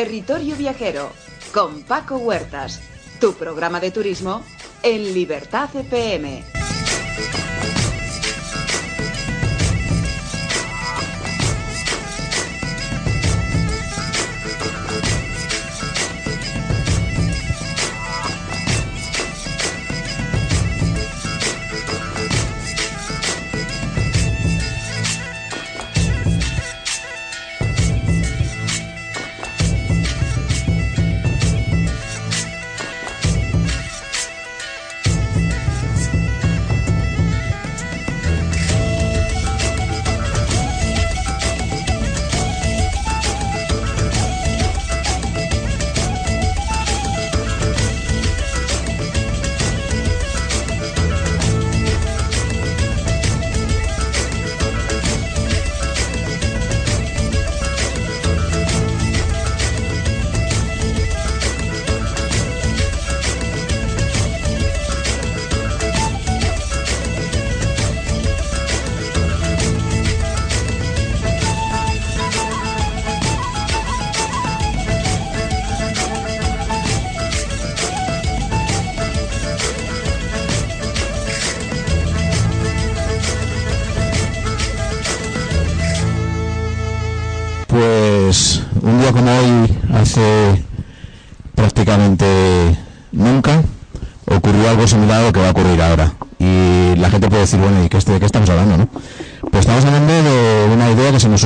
[0.00, 1.12] Territorio Viajero
[1.52, 2.80] con Paco Huertas,
[3.20, 4.42] tu programa de turismo
[4.82, 6.59] en Libertad FM.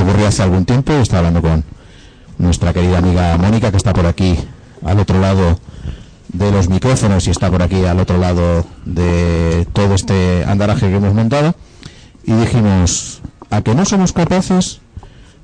[0.03, 0.93] Nos hace algún tiempo.
[0.93, 1.63] Estaba hablando con
[2.37, 4.37] nuestra querida amiga Mónica, que está por aquí
[4.83, 5.59] al otro lado
[6.29, 10.95] de los micrófonos y está por aquí al otro lado de todo este andaraje que
[10.95, 11.55] hemos montado.
[12.23, 14.81] Y dijimos, ¿a que no somos capaces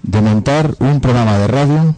[0.03, 1.95] de montar un programa de radio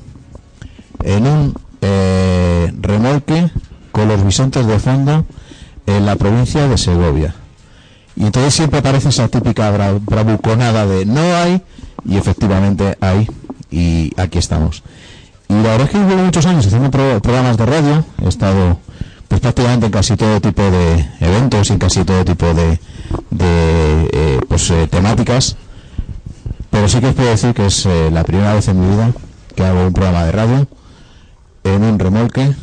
[1.03, 3.49] en un eh, remolque
[3.91, 5.25] con los bisontes de fondo
[5.85, 7.35] en la provincia de Segovia.
[8.15, 11.61] Y entonces siempre aparece esa típica bra bravuconada de no hay,
[12.05, 13.27] y efectivamente hay,
[13.71, 14.83] y aquí estamos.
[15.49, 18.79] Y la verdad es que llevo muchos años haciendo pro programas de radio, he estado
[19.27, 22.79] pues prácticamente en casi todo tipo de eventos y en casi todo tipo de,
[23.31, 25.55] de eh, pues, eh, temáticas
[26.73, 29.11] pero sí que os puedo decir que es eh, la primera vez en mi vida
[29.55, 30.67] que hago un programa de radio
[31.63, 32.55] en un remolque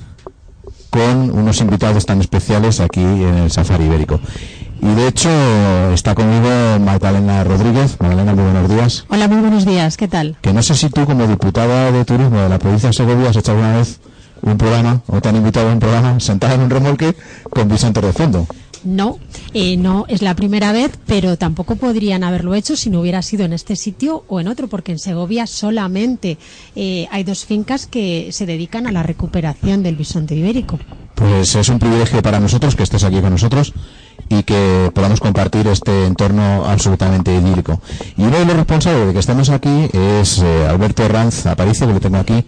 [0.90, 4.18] con unos invitados tan especiales aquí en el Safari Ibérico.
[4.82, 5.28] Y de hecho
[5.92, 6.48] está conmigo
[6.80, 7.96] Magdalena Rodríguez.
[8.00, 9.04] Magdalena, muy buenos días.
[9.08, 9.96] Hola, muy buenos días.
[9.96, 10.36] ¿Qué tal?
[10.41, 13.36] Que no sé si tú como diputada de turismo de la provincia de Segovia has
[13.36, 14.00] hecho alguna vez
[14.42, 17.14] un programa o te han invitado a un programa sentada en un remolque
[17.50, 18.46] con Vicente de fondo.
[18.84, 19.18] No,
[19.52, 23.44] eh, no es la primera vez, pero tampoco podrían haberlo hecho si no hubiera sido
[23.44, 26.38] en este sitio o en otro, porque en Segovia solamente
[26.76, 30.78] eh, hay dos fincas que se dedican a la recuperación del bisonte ibérico.
[31.14, 33.74] Pues es un privilegio para nosotros que estés aquí con nosotros
[34.30, 37.80] y que podamos compartir este entorno absolutamente idílico.
[38.16, 41.92] Y uno de los responsables de que estemos aquí es eh, Alberto Ranz Aparicio, que
[41.92, 42.44] lo tengo aquí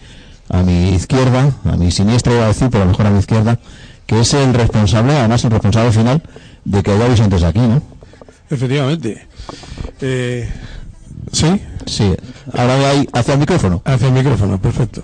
[0.48, 3.18] a mi izquierda, a mi siniestra iba a decir, pero a lo mejor a mi
[3.18, 3.58] izquierda,
[4.06, 6.22] que es el responsable, además el responsable final,
[6.64, 7.82] de que haya bisontes aquí, ¿no?
[8.50, 9.26] Efectivamente.
[10.00, 10.50] Eh,
[11.32, 11.60] ¿Sí?
[11.86, 12.14] Sí.
[12.52, 13.82] Ahora hay hacia el micrófono.
[13.84, 15.02] Hacia el micrófono, perfecto.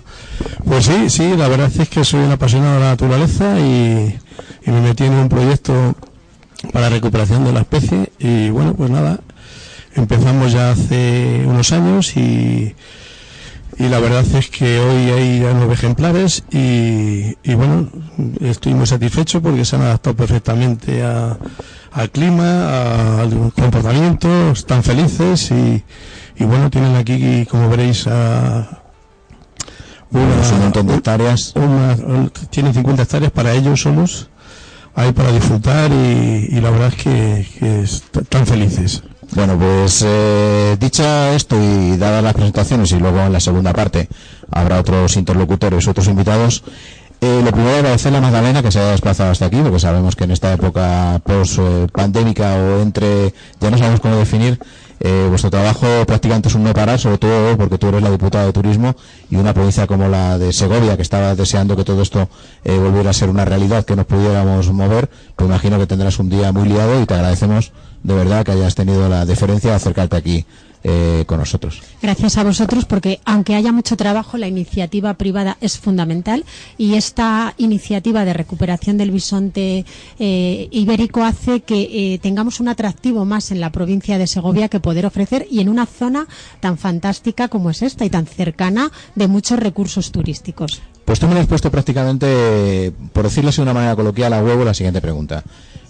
[0.65, 4.17] Pues sí, sí, la verdad es que soy un apasionado de la naturaleza y,
[4.65, 5.95] y me metí en un proyecto
[6.73, 9.19] para recuperación de la especie y bueno, pues nada,
[9.95, 12.75] empezamos ya hace unos años y
[13.79, 17.89] y la verdad es que hoy hay ya nueve ejemplares y, y bueno,
[18.41, 21.37] estoy muy satisfecho porque se han adaptado perfectamente a,
[21.93, 25.83] al clima, a- al comportamiento, están felices y,
[26.37, 28.81] y bueno, tienen aquí, como veréis, a
[30.11, 31.53] Pues un montón de hectáreas.
[31.55, 31.95] una-
[32.49, 34.29] tienen 50 hectáreas para ellos solos,
[34.95, 39.03] hay para disfrutar y, y la verdad es que, que están felices.
[39.31, 44.09] Bueno, pues eh, dicha esto y dadas las presentaciones y luego en la segunda parte
[44.51, 46.63] habrá otros interlocutores, otros invitados.
[47.21, 50.23] Eh, lo primero agradecerle a Magdalena que se haya desplazado hasta aquí, porque sabemos que
[50.23, 51.59] en esta época post
[51.91, 54.57] pandémica o entre, ya no sabemos cómo definir,
[55.01, 58.45] eh, vuestro trabajo prácticamente es un no parar, sobre todo porque tú eres la diputada
[58.45, 58.95] de turismo
[59.29, 62.29] y una provincia como la de Segovia, que estaba deseando que todo esto
[62.65, 66.29] eh, volviera a ser una realidad, que nos pudiéramos mover, pues imagino que tendrás un
[66.29, 67.71] día muy liado y te agradecemos
[68.03, 70.45] de verdad que hayas tenido la deferencia de acercarte aquí
[70.81, 71.81] eh, con nosotros.
[72.01, 76.45] Gracias a vosotros porque aunque haya mucho trabajo, la iniciativa privada es fundamental
[76.77, 79.83] y esta iniciativa de recuperación del bisonte
[80.19, 84.79] eh, ibérico hace que eh, tengamos un atractivo más en la provincia de Segovia que
[84.79, 86.29] poder ofrecer y en una zona
[86.61, 90.81] tan fantástica como es esta y tan cercana de muchos recursos turísticos.
[91.03, 94.73] Pues tú me has puesto prácticamente, por decirlo de una manera coloquial, a huevo la
[94.73, 95.43] siguiente pregunta.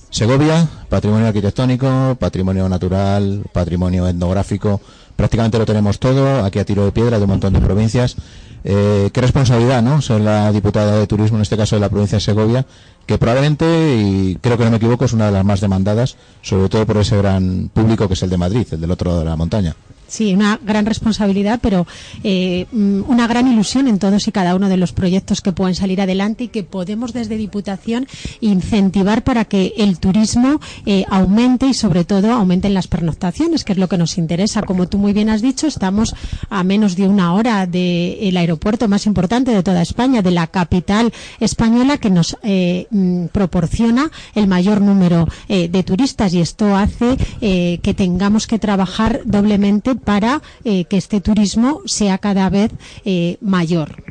[0.09, 4.81] Segovia, patrimonio arquitectónico, patrimonio natural, patrimonio etnográfico,
[5.15, 8.15] prácticamente lo tenemos todo, aquí a tiro de piedra de un montón de provincias.
[8.63, 10.01] Eh, qué responsabilidad, ¿no?
[10.01, 12.65] Ser la diputada de turismo, en este caso de la provincia de Segovia,
[13.05, 13.65] que probablemente,
[13.97, 16.97] y creo que no me equivoco, es una de las más demandadas, sobre todo por
[16.97, 19.75] ese gran público que es el de Madrid, el del otro lado de la montaña.
[20.09, 21.85] Sí, una gran responsabilidad, pero
[22.23, 25.75] eh, mm, una gran ilusión en todos y cada uno de los proyectos que pueden
[25.75, 28.07] salir adelante y que podemos desde Diputación
[28.41, 33.77] incentivar para que el turismo eh, aumente y sobre todo aumenten las pernoctaciones, que es
[33.77, 34.63] lo que nos interesa.
[34.63, 36.15] Como tú muy bien has dicho, estamos
[36.49, 41.13] a menos de una hora del aeropuerto más importante de toda España, de la capital
[41.39, 47.93] española, que nos eh, mm, proporciona el mayor número de turistas y esto hace que
[47.95, 52.71] tengamos que trabajar doblemente para eh, que este turismo sea cada vez
[53.05, 54.03] eh, mayor.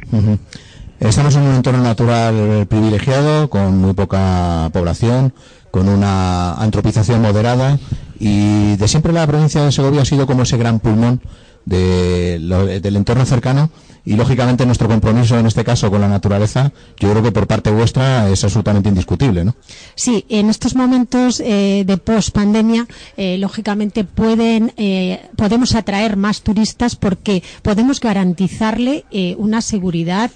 [1.00, 5.32] Estamos en un entorno natural privilegiado, con muy poca población,
[5.70, 7.78] con una antropización moderada
[8.18, 11.20] y de siempre la provincia de Segovia ha sido como ese gran pulmón
[11.64, 13.70] del entorno cercano
[14.08, 17.70] y lógicamente nuestro compromiso en este caso con la naturaleza, yo creo que por parte
[17.70, 19.54] vuestra es absolutamente indiscutible, ¿no?
[19.96, 22.86] Sí, en estos momentos eh, de post pandemia,
[23.18, 29.04] eh, lógicamente pueden eh, podemos atraer más turistas porque podemos garantizarle
[29.36, 30.30] una seguridad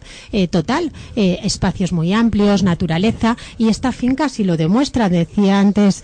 [0.51, 5.09] total, espacios muy amplios, naturaleza y esta finca si lo demuestra.
[5.09, 6.03] Decía antes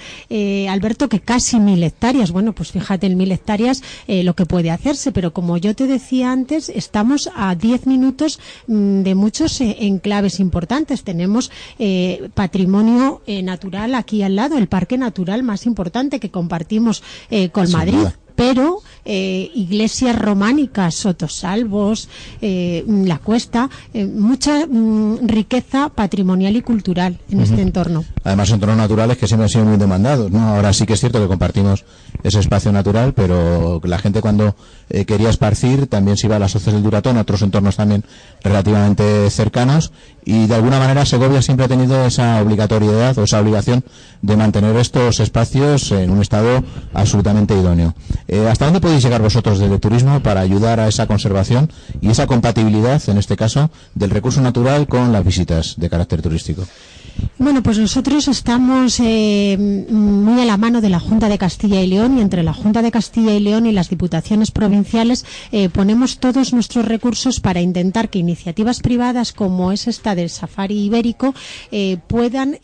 [0.69, 2.31] Alberto que casi mil hectáreas.
[2.31, 6.33] Bueno, pues fíjate en mil hectáreas lo que puede hacerse, pero como yo te decía
[6.33, 11.05] antes, estamos a 10 minutos mm, de muchos eh, enclaves importantes.
[11.05, 17.03] Tenemos eh, patrimonio eh, natural aquí al lado, el parque natural más importante que compartimos
[17.53, 18.07] con Madrid
[18.39, 22.09] pero eh, iglesias románicas, Sotosalvos,
[22.41, 28.05] eh, La Cuesta, eh, mucha mm, riqueza patrimonial y cultural en este entorno.
[28.25, 30.31] Además, entornos naturales que siempre han sido muy demandados.
[30.31, 30.41] ¿no?
[30.41, 31.85] Ahora sí que es cierto que compartimos
[32.23, 34.57] ese espacio natural, pero la gente cuando
[34.89, 38.05] quería esparcir también se iba a las hoces del Duratón, a otros entornos también
[38.43, 39.93] relativamente cercanos,
[40.29, 43.83] y de alguna manera Segovia siempre ha tenido esa obligatoriedad o esa obligación
[44.21, 47.95] de mantener estos espacios en un estado absolutamente idóneo.
[48.29, 51.73] Eh, ¿Hasta dónde podéis llegar vosotros desde turismo para ayudar a esa conservación
[52.03, 56.63] y esa compatibilidad, en este caso, del recurso natural con las visitas de carácter turístico?
[57.41, 59.57] Bueno, pues nosotros estamos eh,
[59.91, 62.83] muy a la mano de la Junta de Castilla y León y entre la Junta
[62.83, 68.11] de Castilla y León y las diputaciones provinciales eh, ponemos todos nuestros recursos para intentar
[68.11, 71.35] que iniciativas privadas como es esta del Safari Ibérico
[71.71, 72.59] eh, puedan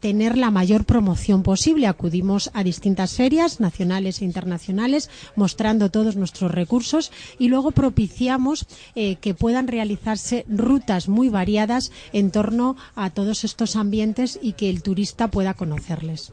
[0.00, 1.86] tener la mayor promoción posible.
[1.86, 9.34] Acudimos a distintas ferias nacionales e internacionales mostrando todos nuestros recursos y luego propiciamos que
[9.38, 13.93] puedan realizarse rutas muy variadas en torno a todos estos ámbitos
[14.42, 16.32] y que el turista pueda conocerles.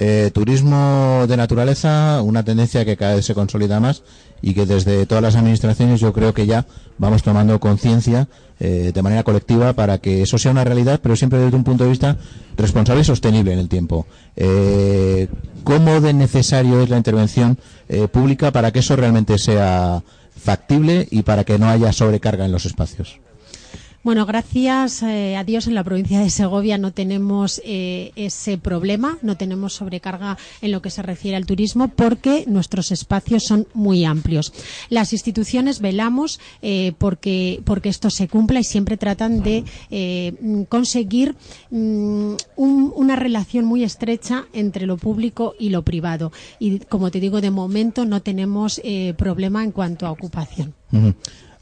[0.00, 4.04] Eh, turismo de naturaleza, una tendencia que cada vez se consolida más
[4.40, 6.66] y que desde todas las administraciones yo creo que ya
[6.98, 8.28] vamos tomando conciencia
[8.60, 11.82] eh, de manera colectiva para que eso sea una realidad, pero siempre desde un punto
[11.82, 12.16] de vista
[12.56, 14.06] responsable y sostenible en el tiempo.
[14.36, 15.26] Eh,
[15.64, 17.58] ¿Cómo de necesario es la intervención
[18.12, 20.02] pública para que eso realmente sea
[20.36, 23.18] factible y para que no haya sobrecarga en los espacios?
[24.04, 29.18] Bueno, gracias eh, a Dios en la provincia de Segovia no tenemos eh, ese problema,
[29.22, 34.04] no tenemos sobrecarga en lo que se refiere al turismo porque nuestros espacios son muy
[34.04, 34.52] amplios.
[34.88, 39.64] Las instituciones velamos eh, porque, porque esto se cumpla y siempre tratan de
[40.68, 41.34] conseguir
[41.70, 46.30] mm, una relación muy estrecha entre lo público y lo privado.
[46.60, 48.80] Y como te digo, de momento no tenemos
[49.16, 50.72] problema en cuanto a ocupación.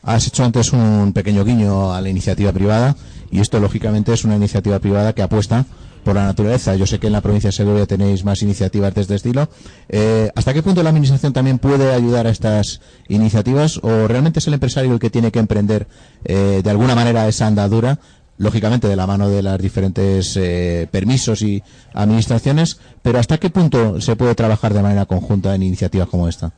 [0.06, 2.94] Has hecho antes un pequeño guiño a la iniciativa privada
[3.28, 5.66] y esto lógicamente es una iniciativa privada que apuesta
[6.04, 6.76] por la naturaleza.
[6.76, 9.48] Yo sé que en la provincia de Segovia tenéis más iniciativas de este estilo.
[9.88, 14.46] Eh, ¿Hasta qué punto la administración también puede ayudar a estas iniciativas o realmente es
[14.46, 15.88] el empresario el que tiene que emprender
[16.24, 17.98] eh, de alguna manera esa andadura
[18.38, 21.62] lógicamente de la mano de las diferentes eh, permisos y
[21.94, 26.52] administraciones, pero ¿hasta qué punto se puede trabajar de manera conjunta en iniciativas como esta?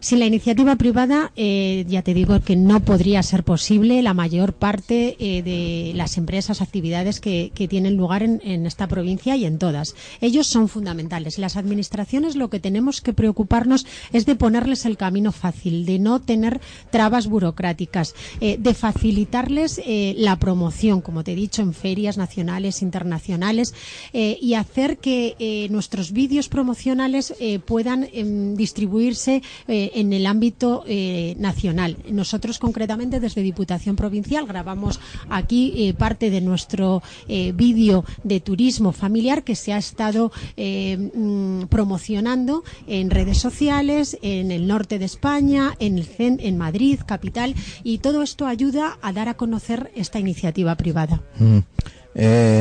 [0.00, 4.52] Sin la iniciativa privada, eh, ya te digo que no podría ser posible la mayor
[4.52, 9.96] parte eh, de las empresas, actividades que, tienen lugar en, esta provincia y en todas.
[10.20, 11.38] Ellos son fundamentales.
[11.38, 16.20] Las administraciones lo que tenemos que preocuparnos es de ponerles el camino fácil, de no
[16.20, 19.80] tener trabas burocráticas, eh, de facilitarles
[20.16, 23.74] la promoción, como te he dicho, en ferias nacionales, internacionales,
[24.12, 27.34] y hacer que nuestros vídeos promocionales
[27.64, 31.96] puedan em, distribuirse en el ámbito eh, nacional.
[32.10, 38.92] Nosotros concretamente desde Diputación Provincial grabamos aquí eh, parte de nuestro eh, vídeo de turismo
[38.92, 45.74] familiar que se ha estado mm, promocionando en redes sociales, en el norte de España,
[45.78, 50.74] en, el, en Madrid, capital, y todo esto ayuda a dar a conocer esta iniciativa
[50.74, 51.07] privada.
[51.38, 51.58] Mm.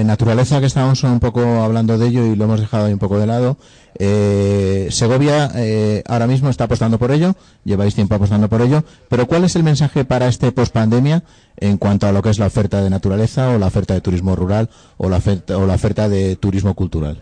[0.05, 3.19] naturaleza, que estábamos un poco hablando de ello y lo hemos dejado ahí un poco
[3.19, 3.57] de lado.
[3.99, 9.25] Eh, Segovia eh, ahora mismo está apostando por ello, lleváis tiempo apostando por ello, pero
[9.25, 11.23] ¿cuál es el mensaje para este post-pandemia
[11.57, 14.35] en cuanto a lo que es la oferta de naturaleza o la oferta de turismo
[14.35, 17.21] rural o la oferta, de turismo cultural?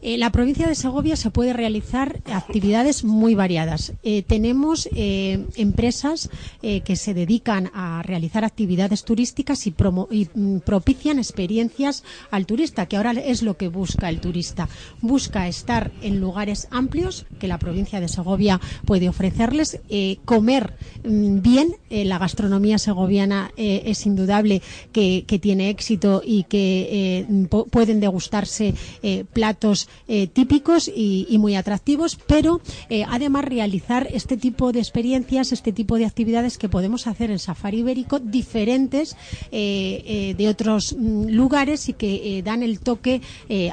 [0.00, 3.92] En la provincia de Segovia se puede realizar actividades muy variadas.
[4.02, 9.74] Eh, tenemos eh, empresas que se dedican a realizar actividades turísticas y,
[10.10, 14.68] y mm, propician experiencias al turista, que ahora es lo que busca el turista.
[15.00, 19.80] Busca estar en lugares amplios que la provincia de Segovia puede ofrecerles.
[19.88, 20.74] Eh, comer
[21.04, 24.62] mm, bien, eh, la gastronomía segoviana eh, es indudable
[24.92, 27.26] que, tiene éxito y que
[27.70, 28.74] pueden degustarse
[29.32, 29.88] platos
[30.32, 32.60] típicos y, muy atractivos, pero
[33.08, 37.78] además realizar este tipo de experiencias, este tipo de actividades que podemos hacer en Safari
[37.78, 39.16] Ibérico diferentes
[39.50, 43.20] de otros mm, lugares y que dan el toque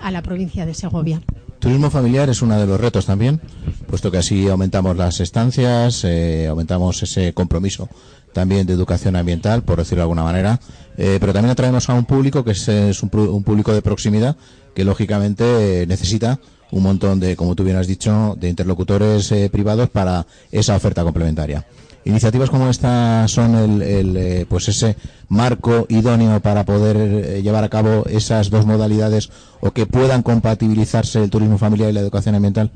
[0.01, 1.21] a la provincia de Segovia.
[1.59, 3.41] Turismo familiar es uno de los retos también,
[3.87, 7.89] puesto que así aumentamos las estancias, eh, aumentamos ese compromiso
[8.33, 10.59] también de educación ambiental, por decirlo de alguna manera,
[10.98, 14.36] eh, pero también atraemos a un público que es, un, público de proximidad
[14.74, 16.39] que lógicamente necesita
[16.71, 21.03] un montón de, como tú bien has dicho, de interlocutores eh, privados para esa oferta
[21.03, 21.65] complementaria.
[22.05, 24.95] Iniciativas como esta son el, eh, pues ese
[25.27, 31.29] marco idóneo para poder llevar a cabo esas dos modalidades o que puedan compatibilizarse el
[31.29, 32.71] turismo familiar y la educación ambiental.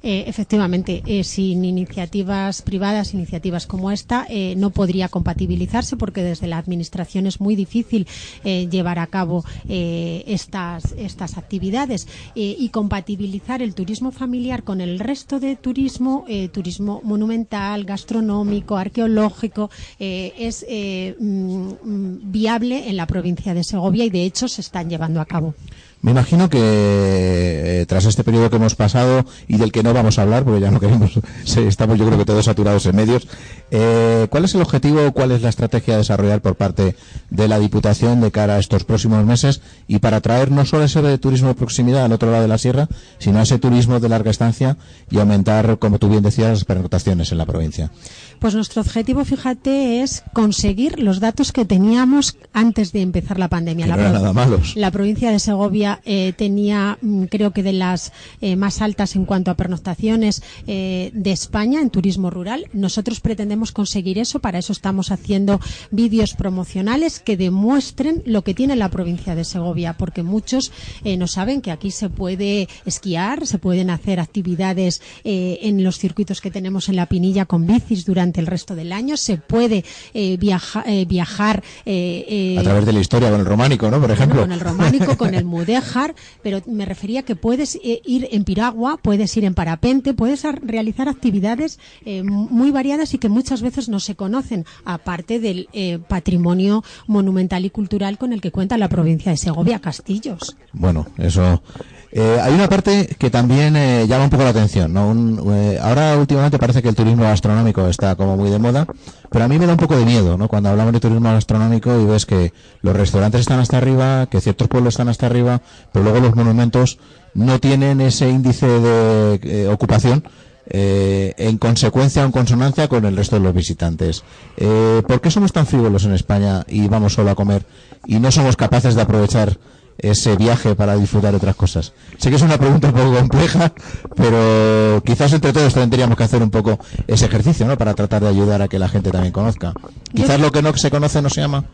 [0.00, 6.46] Eh, efectivamente, eh, sin iniciativas privadas, iniciativas como esta, eh, no podría compatibilizarse porque desde
[6.46, 8.06] la Administración es muy difícil
[8.44, 15.56] llevar a cabo estas, estas actividades y compatibilizar el turismo familiar con el resto de
[15.56, 24.10] turismo, turismo monumental, gastronómico, arqueológico, es mm, mm, viable en la provincia de Segovia y
[24.10, 25.54] de hecho se están llevando a cabo.
[26.00, 30.18] Me imagino que eh, tras este periodo que hemos pasado y del que no vamos
[30.18, 31.18] a hablar, porque ya no queremos,
[31.56, 33.26] estamos yo creo que todos saturados en medios,
[33.70, 36.94] eh, ¿cuál es el objetivo, cuál es la estrategia a desarrollar por parte
[37.30, 41.18] de la Diputación de cara a estos próximos meses y para traer no solo ese
[41.18, 42.88] turismo de proximidad al otro lado de la sierra,
[43.18, 44.76] sino ese turismo de larga estancia
[45.10, 47.90] y aumentar, como tú bien decías, las pernoctaciones en la provincia?
[48.38, 53.86] Pues nuestro objetivo, fíjate, es conseguir los datos que teníamos antes de empezar la pandemia.
[53.88, 54.76] la, nada malos.
[54.76, 59.24] la provincia de Segovia eh, tenía, mm, creo que de las eh, más altas en
[59.24, 62.66] cuanto a pernoctaciones eh, de España en turismo rural.
[62.72, 64.38] Nosotros pretendemos conseguir eso.
[64.38, 69.96] Para eso estamos haciendo vídeos promocionales que demuestren lo que tiene la provincia de Segovia,
[69.96, 70.70] porque muchos
[71.04, 76.50] no saben que aquí se puede esquiar, se pueden hacer actividades en los circuitos que
[76.50, 79.16] tenemos en la Pinilla con bicis durante el resto del año.
[79.16, 81.62] Se puede eh, eh, viajar.
[81.84, 84.00] Eh, a través de la historia con el románico, ¿no?
[84.00, 84.40] Por ejemplo.
[84.40, 89.36] con el románico, con el mudéjar, pero me refería que puedes ir en piragua, puedes
[89.36, 94.64] ir en parapente, puedes realizar actividades muy variadas y que muchas veces no se conocen,
[94.84, 95.68] aparte del
[96.08, 100.56] patrimonio monumental y cultural con el que cuenta la provincia de Segovia, Castillos.
[100.72, 101.62] Bueno, eso
[102.10, 104.92] eh, hay una parte que también eh, llama un poco la atención.
[104.92, 105.54] ¿no?
[105.54, 108.86] Eh, ahora últimamente parece que el turismo gastronómico está como muy de moda,
[109.30, 110.48] pero a mí me da un poco de miedo ¿no?
[110.48, 114.68] cuando hablamos de turismo gastronómico y ves que los restaurantes están hasta arriba, que ciertos
[114.68, 115.60] pueblos están hasta arriba,
[115.92, 116.98] pero luego los monumentos
[117.34, 120.24] no tienen ese índice de ocupación
[120.70, 124.24] en consecuencia o en consonancia con el resto de los visitantes.
[124.56, 127.64] ¿Por qué somos tan frívolos en España y vamos solo a comer
[128.06, 129.58] y no somos capaces de aprovechar
[129.98, 131.92] ese viaje para disfrutar otras cosas?
[132.18, 133.72] Sé que es una pregunta un poco compleja,
[134.16, 137.76] pero quizás entre todos tendríamos que hacer un poco ese ejercicio, ¿no?
[137.76, 139.72] Para tratar de ayudar a que la gente también conozca.
[140.14, 141.64] Quizás lo que no se conoce no se llama.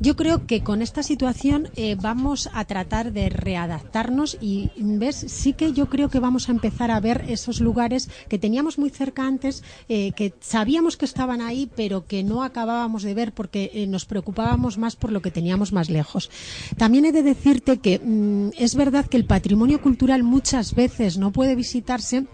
[0.00, 5.54] Yo creo que con esta situación eh, vamos a tratar de readaptarnos y ves sí
[5.54, 9.26] que yo creo que vamos a empezar a ver esos lugares que teníamos muy cerca
[9.26, 13.88] antes, eh, que sabíamos que estaban ahí, pero que no acabábamos de ver porque eh,
[13.88, 16.30] nos preocupábamos más por lo que teníamos más lejos.
[16.76, 21.32] También he de decirte que mm, es verdad que el patrimonio cultural muchas veces no
[21.32, 22.26] puede visitarse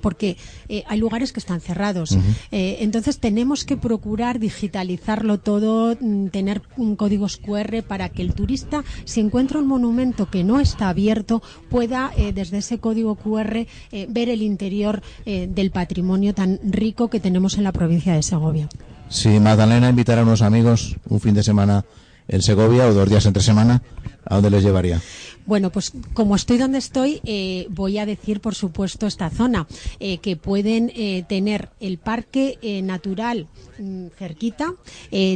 [0.00, 0.36] porque
[0.68, 2.16] eh, hay lugares que están cerrados.
[2.50, 8.34] Eh, entonces tenemos que procurar digitalizarlo todo, mm, tener un códigos QR para que el
[8.34, 13.66] turista, si encuentra un monumento que no está abierto, pueda eh, desde ese código QR
[14.08, 18.68] ver el interior del patrimonio tan rico que tenemos en la provincia de Segovia.
[19.08, 21.84] Si Magdalena invitara a unos amigos un fin de semana
[22.30, 23.82] en Segovia o dos días entre semana,
[24.24, 25.02] ¿a dónde les llevaría?
[25.46, 29.66] Bueno, pues como estoy donde estoy, eh, voy a decir, por supuesto, esta zona,
[29.98, 34.74] eh, que pueden eh, tener el parque natural mm, cerquita,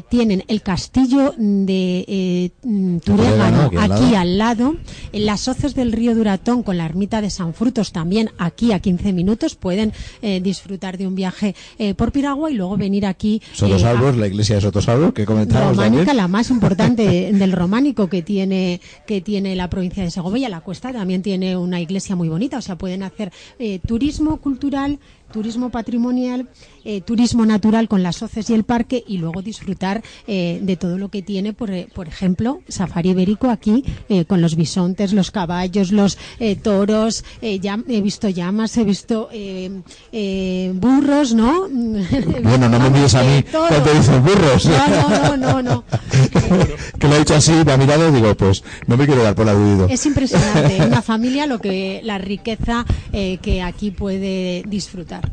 [0.08, 4.76] tienen el castillo de mm, Turégano aquí, al lado,
[5.12, 8.78] en las hoces del río Duratón con la ermita de San Frutos también aquí a
[8.78, 9.92] 15 minutos, pueden
[10.42, 11.54] disfrutar de un viaje
[11.96, 13.42] por Piragua y luego venir aquí.
[13.52, 18.80] Sotosalvos, la iglesia de Sotosalvos, que comentábamos Románica, la más importante del románico que tiene,
[19.06, 22.76] que tiene la provincia Segovia, la Cuesta también tiene una iglesia muy bonita, o sea,
[22.76, 24.98] pueden hacer eh, turismo cultural
[25.32, 26.48] turismo patrimonial,
[26.84, 30.98] eh, turismo natural con las hoces y el parque y luego disfrutar eh, de todo
[30.98, 33.84] lo que tiene, por, eh, por ejemplo, Safari Ibérico aquí
[34.28, 36.18] con los bisontes, los caballos, los
[36.62, 39.28] toros, ya, he visto llamas, he visto
[40.74, 41.68] burros, ¿no?
[42.42, 44.66] Bueno, no me mires a mí cuando dices burros.
[44.66, 45.84] No, no, no, no.
[46.98, 49.34] que lo he dicho así, me ha mirado y digo, pues no me quiero dar
[49.34, 49.88] por aludido.
[49.88, 55.23] Es impresionante, una familia lo que la riqueza que aquí puede disfrutar.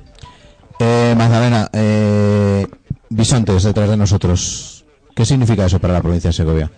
[0.84, 2.66] Eh, Magdalena, eh,
[3.08, 4.84] bisontes detrás de nosotros.
[5.16, 6.72] ¿Qué significa eso para la provincia de Segovia?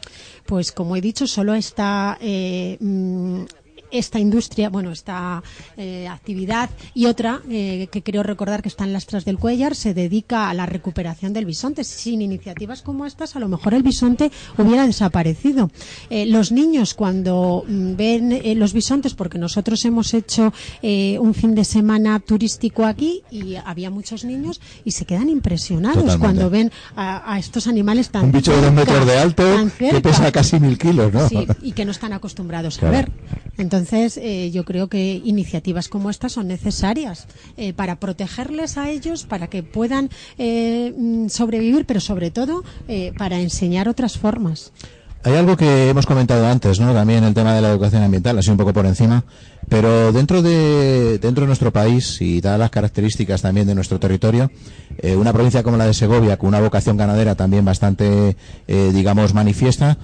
[0.46, 3.44] Pues como he dicho, solo está eh, mm,
[3.94, 5.42] esta industria, bueno, esta
[5.78, 9.76] eh, actividad y otra eh, que creo recordar que está en las tras del Cuellar
[9.76, 11.84] se dedica a la recuperación del bisonte.
[11.84, 15.70] Sin iniciativas como estas, a lo mejor el bisonte hubiera desaparecido.
[16.10, 21.64] Eh, los niños cuando mm, ven los bisontes, porque nosotros hemos hecho un fin de
[21.64, 27.68] semana turístico aquí y había muchos niños y se quedan impresionados cuando ven a, estos
[27.68, 29.44] animales tan un bicho de dos metros de alto
[29.78, 31.30] que pesa casi mil kilos, ¿no?
[31.30, 33.12] Sí, y que no están acostumbrados a ver.
[33.58, 38.90] Entonces entonces, eh, yo creo que iniciativas como estas son necesarias eh, para protegerles a
[38.90, 42.64] ellos, para que puedan eh, mm, sobrevivir, pero sobre todo
[43.18, 44.72] para enseñar otras formas.
[45.24, 46.94] Hay algo que hemos comentado antes, ¿no?
[46.94, 49.24] También el tema de la educación ambiental, así un poco por encima,
[49.68, 54.52] pero dentro de dentro de nuestro país y dadas las características también de nuestro territorio,
[55.18, 58.36] una provincia como la de Segovia, con una vocación ganadera también bastante,
[58.68, 59.98] digamos, manifiesta,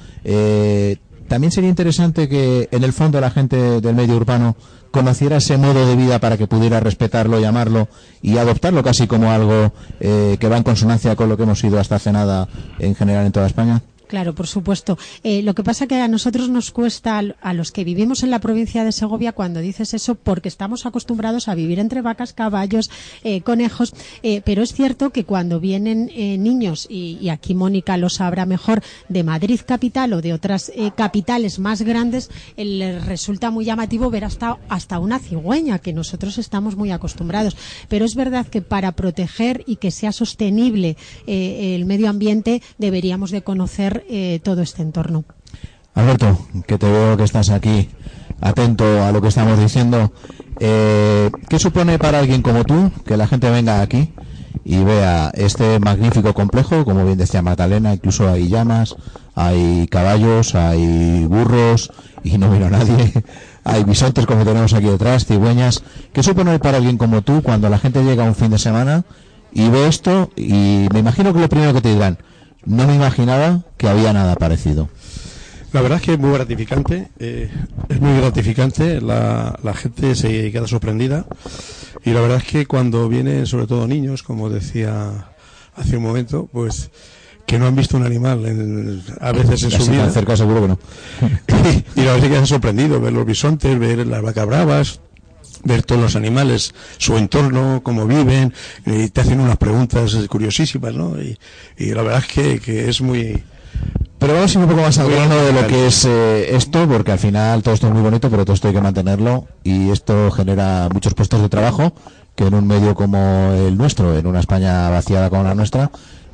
[1.29, 4.55] también sería interesante que en el fondo la gente del medio urbano
[4.91, 7.87] conociera ese modo de vida para que pudiera respetarlo, llamarlo
[8.21, 11.79] y adoptarlo casi como algo eh, que va en consonancia con lo que hemos sido
[11.79, 13.81] hasta hace nada en general en toda España.
[14.09, 14.97] Claro, por supuesto.
[15.23, 18.39] Eh, lo que pasa que a nosotros nos cuesta, a los que vivimos en la
[18.39, 22.89] provincia de Segovia, cuando dices eso, porque estamos acostumbrados a vivir entre vacas, caballos,
[23.23, 23.93] eh, conejos,
[24.23, 26.09] eh, pero es cierto que cuando vienen
[26.41, 31.83] niños, y, aquí Mónica lo sabrá mejor, de Madrid capital o de otras capitales más
[31.83, 37.55] grandes, les resulta muy llamativo ver hasta, hasta una cigüeña, que nosotros estamos muy acostumbrados.
[37.89, 43.43] Pero es verdad que para proteger y que sea sostenible el medio ambiente, deberíamos de
[43.43, 45.25] conocer eh, todo este entorno.
[45.95, 47.89] Alberto, que te veo que estás aquí
[48.41, 50.11] atento a lo que estamos diciendo.
[50.59, 54.13] Eh, ¿Qué supone para alguien como tú que la gente venga aquí
[54.63, 56.85] y vea este magnífico complejo?
[56.85, 58.95] Como bien decía Magdalena, incluso hay llamas,
[59.35, 61.91] hay caballos, hay burros
[62.23, 63.13] y no vino nadie.
[63.65, 65.83] Hay bisontes como tenemos aquí detrás, cigüeñas.
[66.11, 69.03] ¿Qué supone para alguien como tú cuando la gente llega un fin de semana
[69.51, 72.17] y ve esto y me imagino que lo primero que te dirán,
[72.69, 74.89] no me imaginaba que había nada parecido.
[75.73, 77.51] La verdad es que es muy gratificante, eh,
[77.89, 81.25] es muy gratificante, la, la, gente se queda sorprendida
[82.03, 85.29] y la verdad es que cuando vienen sobre todo niños, como decía
[85.75, 86.89] hace un momento, pues
[87.45, 90.09] que no han visto un animal a veces en su vida.
[90.11, 90.79] cerca seguro que no.
[91.95, 95.01] y, la verdad es que quedan sorprendidos, ver los bisontes, ver las vacas bravas,
[95.63, 98.53] ver todos los animales, su entorno, cómo viven,
[98.85, 101.15] y te hacen unas preguntas curiosísimas, ¿no?
[101.19, 101.37] Y,
[101.93, 103.43] la verdad es que, es muy...
[104.17, 106.87] Pero vamos a ir un poco más al grano de lo que es eh, esto,
[106.89, 109.91] porque al final todo esto es muy bonito, pero todo esto hay que mantenerlo y
[109.91, 111.93] esto genera muchos puestos de trabajo
[112.35, 115.91] que en un medio como el nuestro, en una España vaciada como la nuestra,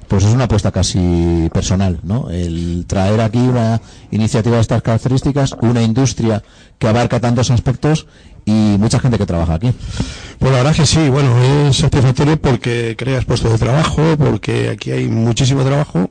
[0.08, 2.30] pues es una apuesta casi personal, ¿no?
[2.30, 6.44] El traer aquí una iniciativa de estas características, una industria
[6.78, 8.08] que abarca tantos aspectos
[8.46, 9.72] y mucha gente que trabaja aquí.
[10.40, 14.92] Pues la verdad que sí, bueno, es satisfactorio porque creas puestos de trabajo, porque aquí
[14.92, 16.10] hay muchísimo trabajo,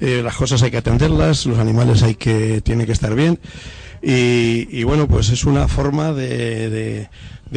[0.00, 3.38] eh, las cosas hay que atenderlas, los animales hay que, tienen que estar bien
[4.02, 7.08] y, bueno, pues es una forma de,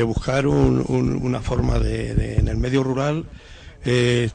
[0.06, 3.26] buscar una forma de, en el medio rural
[3.86, 4.30] eh,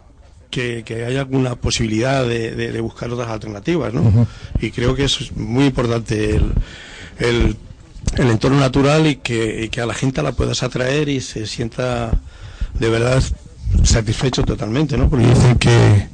[0.50, 4.26] que, que, haya alguna posibilidad de, buscar otras alternativas, ¿no?
[4.60, 6.52] Y creo que es muy importante el,
[7.18, 7.56] el,
[8.16, 11.46] el entorno natural y que, y que, a la gente la puedas atraer y se
[11.46, 12.10] sienta
[12.78, 13.22] de verdad
[13.82, 15.08] satisfecho totalmente, ¿no?
[15.08, 16.08] Porque dicen que,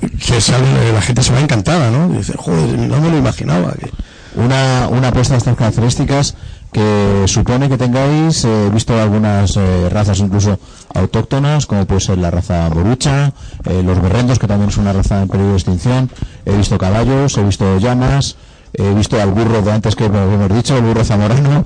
[0.00, 2.08] que la gente se va encantada, ¿no?
[2.08, 3.72] Dice, joder, no me lo imaginaba.
[3.72, 3.90] Que...
[4.36, 6.34] Una, una apuesta de estas características
[6.74, 10.58] que supone que tengáis, he visto algunas eh, razas incluso
[10.92, 13.32] autóctonas, como puede ser la raza morucha,
[13.64, 16.10] eh, los berrendos, que también es una raza en peligro de extinción,
[16.44, 18.34] he visto caballos, he visto llamas,
[18.72, 21.64] he visto al burro de antes que hemos dicho, el burro zamorano,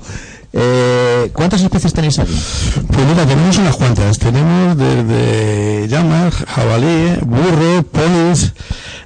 [0.51, 2.33] eh, ¿Cuántas especies tenéis aquí?
[2.87, 4.17] Pues mira, tenemos unas cuantas.
[4.17, 8.53] Tenemos desde llamas, jabalí, burro, ponis,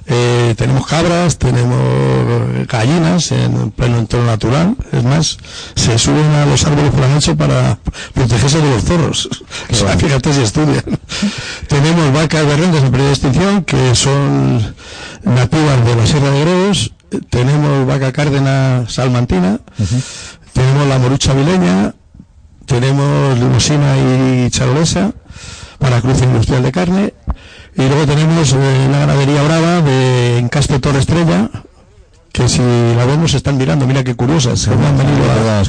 [0.06, 4.76] eh, tenemos cabras, tenemos gallinas en pleno entorno natural.
[4.92, 5.38] Es más,
[5.74, 7.78] se suben a los árboles por la noche para
[8.14, 9.28] protegerse de los zorros.
[9.70, 10.84] O sea, fíjate si estudian.
[11.68, 14.74] tenemos vacas berrendas en periodo de extinción que son
[15.24, 16.92] nativas de la Sierra de Gredos.
[17.30, 19.60] Tenemos vaca cárdena salmantina.
[20.54, 21.94] Tenemos la morucha vileña,
[22.64, 25.12] tenemos limosina y charolesa
[25.78, 27.14] para cruce industrial de carne
[27.76, 31.50] y luego tenemos eh, la ganadería brava de Encaste Torre Estrella
[32.32, 35.60] que si la vemos están mirando, mira qué curiosas, se han venido a,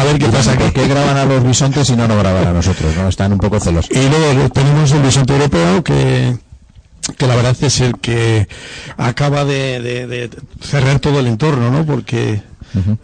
[0.00, 0.54] a, ver qué pasa.
[0.54, 2.96] ¿Por qué graban a los bisontes y no nos graban a nosotros?
[2.96, 3.08] ¿no?
[3.08, 3.88] Están un poco celos.
[3.90, 6.38] Y luego tenemos el bisonte europeo que
[7.18, 8.46] que la verdad es el que
[8.96, 11.84] acaba de, de cerrar todo el entorno, ¿no?
[11.84, 12.42] Porque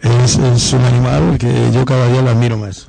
[0.01, 2.87] es, un animal que yo cada día lo admiro más.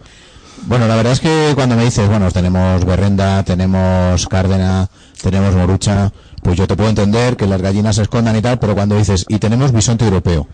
[0.66, 4.88] Bueno, la verdad es que cuando me dices, bueno, tenemos berrenda, tenemos cárdena,
[5.22, 6.12] tenemos morucha,
[6.42, 9.24] pues yo te puedo entender que las gallinas se escondan y tal, pero cuando dices,
[9.28, 10.46] y tenemos bisonte europeo,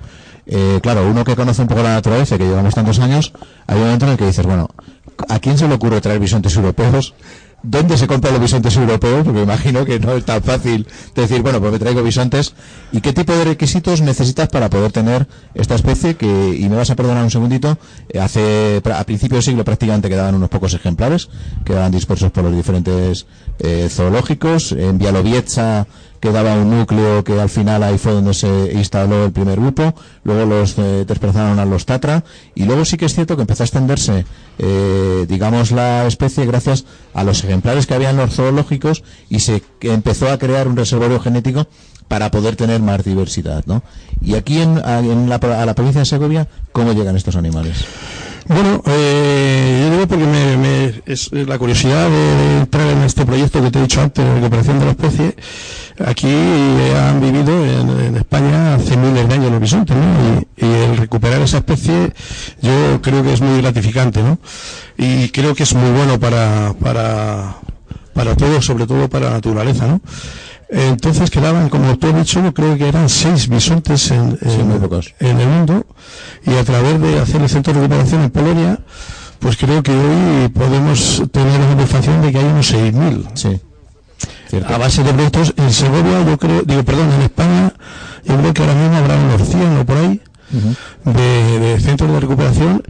[0.47, 3.33] eh, claro, uno que conoce un poco la naturaleza, que llevamos tantos años,
[3.67, 4.69] hay un momento en el que dices, bueno,
[5.29, 7.15] ¿a quién se le ocurre traer bisontes europeos
[7.67, 11.61] dónde se compran los bisontes europeos, porque imagino que no es tan fácil decir, bueno,
[11.61, 12.55] pues me traigo bisontes,
[12.93, 16.91] y qué tipo de requisitos necesitas para poder tener esta especie que, y me vas
[16.91, 17.77] a perdonar un segundito,
[18.09, 21.29] eh, hace, a principios del siglo prácticamente quedaban unos pocos ejemplares,
[21.65, 23.27] quedaban dispersos por los diferentes
[23.59, 25.87] eh, zoológicos, en Bialovietza
[26.27, 30.45] quedaba un núcleo que al final ahí fue donde se instaló el primer grupo, luego
[30.45, 32.25] los eh, desplazaron a los Tatra
[32.57, 34.27] y luego sí que es cierto que empezó a extenderse,
[34.59, 36.85] eh, digamos, la especie gracias
[37.15, 41.21] a los ejemplares que había en los zoológicos y se empezó a crear un reservorio
[41.21, 41.69] genético
[42.09, 43.85] para poder tener más diversidad, ¿no?
[44.21, 44.75] Y aquí en,
[45.29, 47.85] la, a la provincia de Segovia, ¿cómo llegan estos animales?
[48.49, 53.71] Bueno, eh, yo digo porque me, es la curiosidad de, entrar en este proyecto que
[53.71, 55.35] te he dicho antes, de recuperación de la especie.
[56.05, 60.41] Aquí han vivido en, España hace miles de años los bisontes, ¿no?
[60.57, 62.13] Y, el recuperar esa especie
[62.63, 64.39] yo creo que es muy gratificante, ¿no?
[64.97, 67.57] Y creo que es muy bueno para, para,
[68.13, 70.01] para todos, sobre todo para la naturaleza, ¿no?
[70.69, 75.87] Entonces quedaban, como tú has dicho, creo que eran seis bisontes en, en, el mundo
[76.45, 78.79] y a través de hacer el centro de recuperación en Polonia,
[79.39, 83.27] pues creo que hoy podemos tener la satisfacción de que hay unos 6.000.
[83.35, 83.61] Sí.
[84.67, 87.73] A base de proyectos en Segovia, yo creo, digo, perdón, en España,
[88.25, 90.21] yo creo que ahora mismo habrá unos 100 o por ahí
[91.05, 92.83] de, centros de recuperación.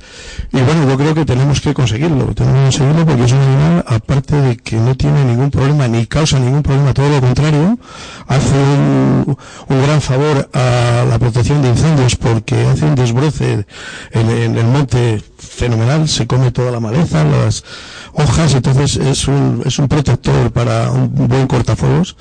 [0.52, 3.85] Y bueno yo creo que tenemos que conseguirlo tenemos que conseguirlo porque es un animal
[3.87, 7.79] aparte de que no tiene ningún problema ni causa ningún problema todo lo contrario
[8.26, 9.37] hace un,
[9.68, 13.66] gran favor a la protección de incendios porque hace un desbroce
[14.12, 17.64] en, el monte fenomenal se come toda la maleza las
[18.12, 22.16] hojas entonces es un, es un protector para un buen cortafuegos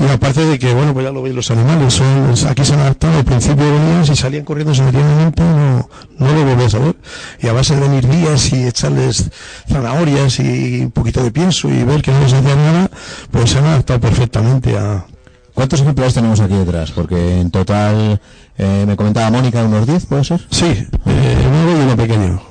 [0.00, 2.80] y aparte de que, bueno, pues ya lo veis los animales, son, aquí se han
[2.80, 6.96] adaptado, al principio venían, si salían corriendo simultáneamente, no, no lo volvías a ver.
[7.42, 9.30] Y a base de venir días y echarles
[9.68, 12.90] zanahorias y un poquito de pienso y ver que no les hacía nada,
[13.30, 15.04] pues se han adaptado perfectamente a...
[15.52, 16.92] ¿Cuántos ejemplares tenemos aquí detrás?
[16.92, 18.18] Porque en total,
[18.56, 20.40] eh, me comentaba Mónica, unos 10, ¿puede ser?
[20.50, 22.42] Sí, eh, uno y uno pequeño.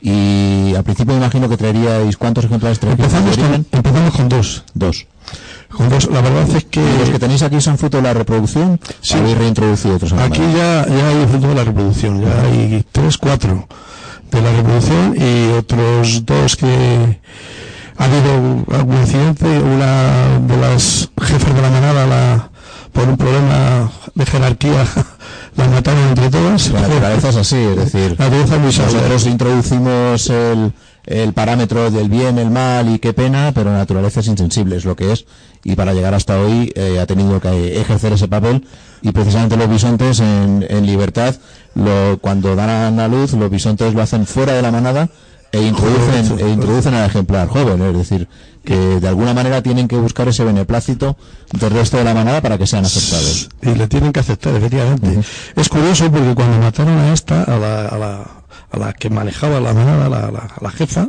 [0.00, 3.12] Y al principio me imagino que traeríais, ¿cuántos ejemplares traeríais?
[3.12, 4.64] Empezamos con, empezamos con dos.
[4.74, 5.06] Dos
[5.78, 6.80] la verdad es que...
[6.98, 8.80] ¿Los que tenéis aquí son fruto de la reproducción?
[9.00, 9.14] Sí.
[9.14, 10.12] ¿Habéis reintroducido otros?
[10.12, 13.66] Aquí ya, ya hay fruto de la reproducción, ya hay tres, cuatro
[14.30, 17.20] de la reproducción y otros dos que
[17.98, 22.50] ha habido algún incidente, una de las jefas de la manada la,
[22.92, 24.86] por un problema de jerarquía
[25.56, 26.70] la mataron entre todas.
[26.70, 30.72] La naturaleza es así, es decir, La naturaleza es muy nosotros introducimos el,
[31.06, 34.84] el parámetro del bien, el mal y qué pena, pero la naturaleza es insensible, es
[34.84, 35.26] lo que es,
[35.64, 38.66] y para llegar hasta hoy eh, ha tenido que ejercer ese papel,
[39.00, 41.34] y precisamente los bisontes en, en libertad,
[41.74, 45.08] lo, cuando dan a luz, los bisontes lo hacen fuera de la manada
[45.52, 48.28] e introducen, e introducen al ejemplar joven, es decir,
[48.64, 51.16] que de alguna manera tienen que buscar ese beneplácito
[51.52, 53.48] del resto de la manada para que sean aceptados.
[53.62, 55.20] Y le tienen que aceptar, efectivamente.
[55.56, 58.26] Es curioso porque cuando mataron a esta, a la, a la,
[58.70, 61.08] a la que manejaba la manada, la, la, a la jefa,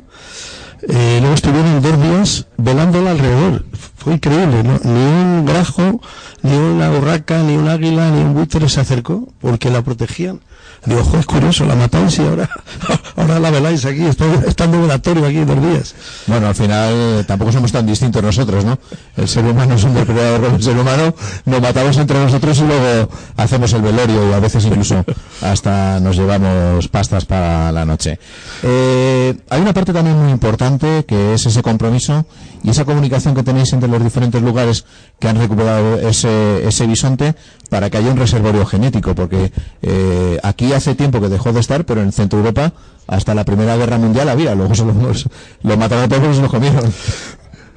[0.90, 3.66] eh, luego estuvieron dos días velándola alrededor.
[3.98, 4.80] Fue increíble, ¿no?
[4.84, 6.02] Ni un grajo,
[6.42, 10.42] ni una urraca, ni un águila, ni un buitre se acercó porque la protegían.
[10.86, 12.50] Digo, es curioso, la matáis y ahora,
[13.16, 15.96] ahora la veláis aquí, está en velatorio aquí dos días.
[16.28, 18.78] Bueno, al final eh, tampoco somos tan distintos nosotros, ¿no?
[19.16, 21.16] El ser humano es un depredador el ser humano,
[21.46, 25.06] nos matamos entre nosotros y luego hacemos el velorio y a veces incluso
[25.42, 28.20] hasta nos llevamos pastas para la noche.
[28.64, 32.26] Eh, hay una parte también muy importante que es ese compromiso
[32.64, 34.86] y esa comunicación que tenéis entre los diferentes lugares
[35.20, 37.36] que han recuperado ese, ese bisonte
[37.70, 41.86] para que haya un reservorio genético, porque eh, aquí hace tiempo que dejó de estar,
[41.86, 42.74] pero en Centro Europa
[43.08, 46.50] hasta la Primera Guerra Mundial había, luego se lo, mataron a todos y se lo
[46.50, 46.92] comieron.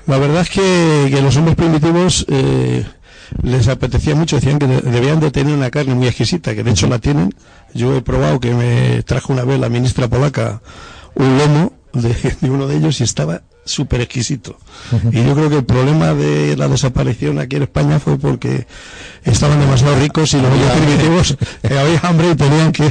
[0.07, 2.85] La verdad es que, los hombres primitivos eh,
[3.43, 6.71] les apetecía mucho, decían que de- debían de tener una carne muy exquisita, que de
[6.71, 7.35] hecho la tienen.
[7.75, 10.63] Yo he probado que me trajo una vez la ministra polaca
[11.15, 12.15] un lomo de
[12.49, 14.57] uno de ellos y estaba súper exquisito.
[15.13, 18.67] Y yo creo que el problema de la desaparición aquí en España fue porque
[19.25, 22.87] estaban demasiado ricos y los hombres primitivos eh, había hambre y tenían que...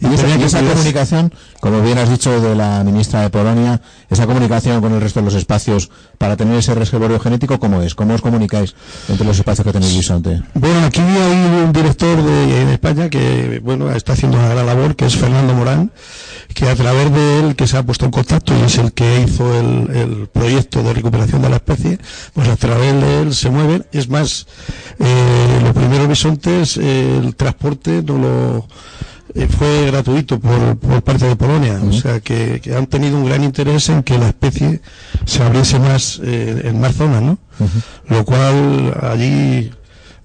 [0.00, 4.26] Y tenían que esa comunicación, como bien has dicho de la ministra de Polonia, esa
[4.26, 7.94] comunicación con el resto de los espacios para tener ese reservorio genético, ¿cómo es?
[7.94, 8.74] ¿Cómo os comunicáis
[9.08, 10.42] entre los espacios que tenéis bisonte?
[10.54, 14.96] Bueno, aquí hay un director de, en España que, bueno, está haciendo una gran labor,
[14.96, 15.90] que es Fernando Morán,
[16.54, 19.22] que a través de él, que se ha puesto en contacto y es el que
[19.22, 21.98] hizo el, el proyecto de recuperación de la especie,
[22.32, 23.84] pues a través de él se mueven.
[23.92, 24.46] Es más,
[24.98, 28.68] eh, los primeros bisontes, eh, el transporte no lo
[29.34, 33.24] eh, fue gratuito por, por parte de Polonia, o sea que, que han tenido un
[33.26, 34.80] gran interés en que la especie
[35.24, 37.38] se abriese más eh, en más zonas, ¿no?
[38.08, 39.70] Lo cual allí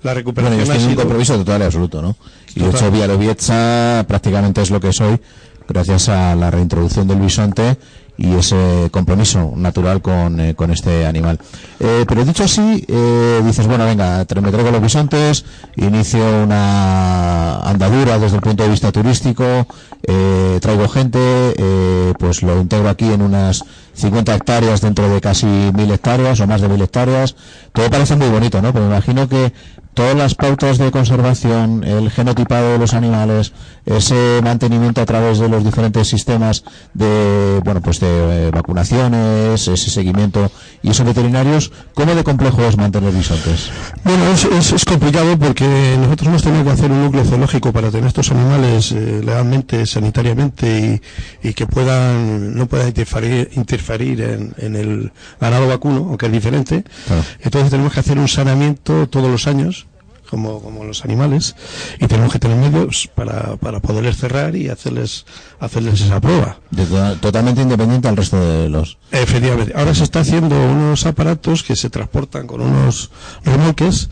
[0.04, 2.16] la Bueno, recuperación ellos ha tienen un compromiso total y absoluto, ¿no?
[2.56, 5.20] Y de hecho, Bialowieza prácticamente es lo que es hoy,
[5.68, 7.78] gracias a la reintroducción del bisonte
[8.22, 11.40] y ese compromiso natural con, eh, con este animal.
[11.80, 15.44] Eh, pero dicho así, eh, dices, bueno, venga, me traigo los bisontes,
[15.76, 19.66] inicio una andadura desde el punto de vista turístico,
[20.04, 21.20] eh, traigo gente,
[21.58, 26.48] eh, pues lo integro aquí en unas 50 hectáreas dentro de casi 1000 hectáreas o
[26.48, 27.36] más de 1000 hectáreas.
[27.74, 28.74] Todo parece muy bonito, ¿no?
[28.74, 29.54] Pero me imagino que
[29.94, 33.52] todas las pautas de conservación, el genotipado de los animales,
[33.86, 39.90] ese mantenimiento a través de los diferentes sistemas de, bueno, pues de eh, vacunaciones, ese
[39.90, 40.50] seguimiento
[40.82, 43.70] y esos veterinarios, ¿cómo de complejo es mantener bisontes?
[44.04, 48.32] Bueno, es, complicado porque nosotros hemos tenido que hacer un núcleo zoológico para tener estos
[48.32, 51.02] animales eh, legalmente, sanitariamente
[51.44, 53.81] y, y que puedan no puedan interferir, interferir
[54.22, 56.84] en, en el ganado vacuno, aunque es diferente.
[57.08, 57.24] Claro.
[57.42, 59.88] Entonces tenemos que hacer un saneamiento todos los años.
[60.30, 61.58] Como, como los animales
[62.00, 65.26] y tenemos que tener medios para, para poderles cerrar y hacerles
[65.60, 66.58] hacerles esa prueba.
[66.70, 68.98] De to- totalmente independiente al resto de los...
[69.12, 69.74] Efectivamente.
[69.76, 73.12] Ahora se está haciendo unos aparatos que se transportan con unos
[73.44, 74.10] remolques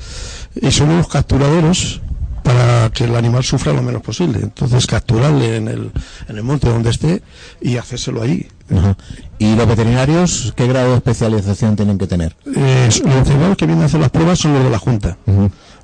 [0.62, 2.02] y son unos capturaderos
[2.44, 4.40] para que el animal sufra lo menos posible.
[4.42, 5.92] Entonces capturarle en el,
[6.28, 7.22] en el monte donde esté
[7.62, 8.48] y hacérselo allí.
[8.76, 8.96] Ajá.
[9.40, 12.36] ¿Y los veterinarios qué grado de especialización tienen que tener?
[12.56, 15.18] Eh, los veterinarios que vienen a hacer las pruebas son los de la Junta.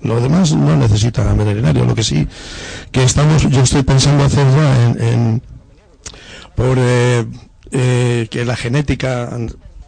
[0.01, 1.85] Los demás no necesitan veterinario.
[1.85, 2.27] Lo que sí
[2.91, 5.41] que estamos, yo estoy pensando hacer ya en, en-
[6.55, 7.25] por eh,
[7.71, 9.29] eh, que la genética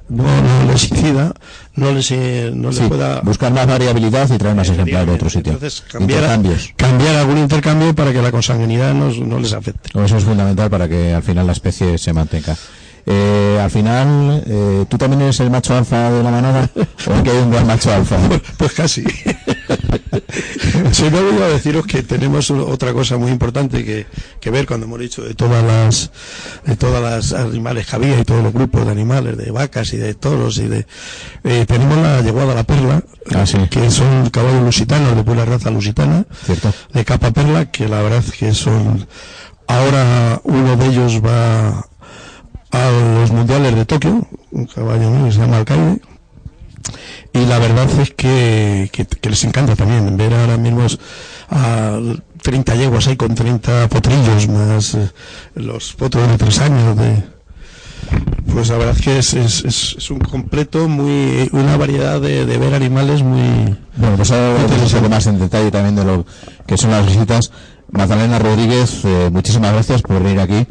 [0.09, 1.33] no, no les incida,
[1.75, 5.13] no les, eh, no les Sí, pueda buscar más variabilidad y traer más ejemplares de
[5.13, 5.53] otro sitio.
[5.53, 6.39] Entonces, cambiar,
[6.75, 9.89] cambiar algún intercambio para que la consanguinidad no, no les afecte.
[10.03, 12.55] Eso es fundamental para que al final la especie se mantenga.
[13.09, 16.69] Eh, al final, eh, ¿tú también eres el macho alfa de la manada?
[16.75, 18.17] ¿O que hay un gran macho alfa?
[18.57, 19.03] Pues casi.
[21.11, 24.05] No, voy a deciros que tenemos otra cosa muy importante que,
[24.39, 26.11] que ver cuando hemos dicho de todas las
[26.65, 29.97] de todas las animales que había y todos los grupos de animales, de vacas y
[29.97, 30.85] de toros y de
[31.43, 33.03] eh, tenemos la yeguada la perla,
[33.35, 33.57] Ah, sí.
[33.69, 36.73] que son caballos lusitanos de pura raza lusitana, ¿Cierto?
[36.93, 39.07] de capa perla, que la verdad que son
[39.67, 41.87] ahora uno de ellos va
[42.71, 46.01] a los mundiales de Tokio, un caballo mío que se llama Alcaide.
[47.33, 50.85] Y la verdad es que, que, les encanta también ver ahora mismo
[51.49, 51.99] a
[52.41, 55.11] 30 yeguas ahí con 30 potrillos más eh,
[55.55, 57.23] los potros de tres años de,
[58.51, 59.65] pues la verdad es que es, es,
[59.97, 63.75] es, un completo, muy una variedad de, de ver animales muy...
[63.97, 66.25] Bueno, pues ahora más en detalle también de lo
[66.65, 67.51] que son las visitas.
[67.91, 70.65] Magdalena Rodríguez, eh, muchísimas gracias por venir aquí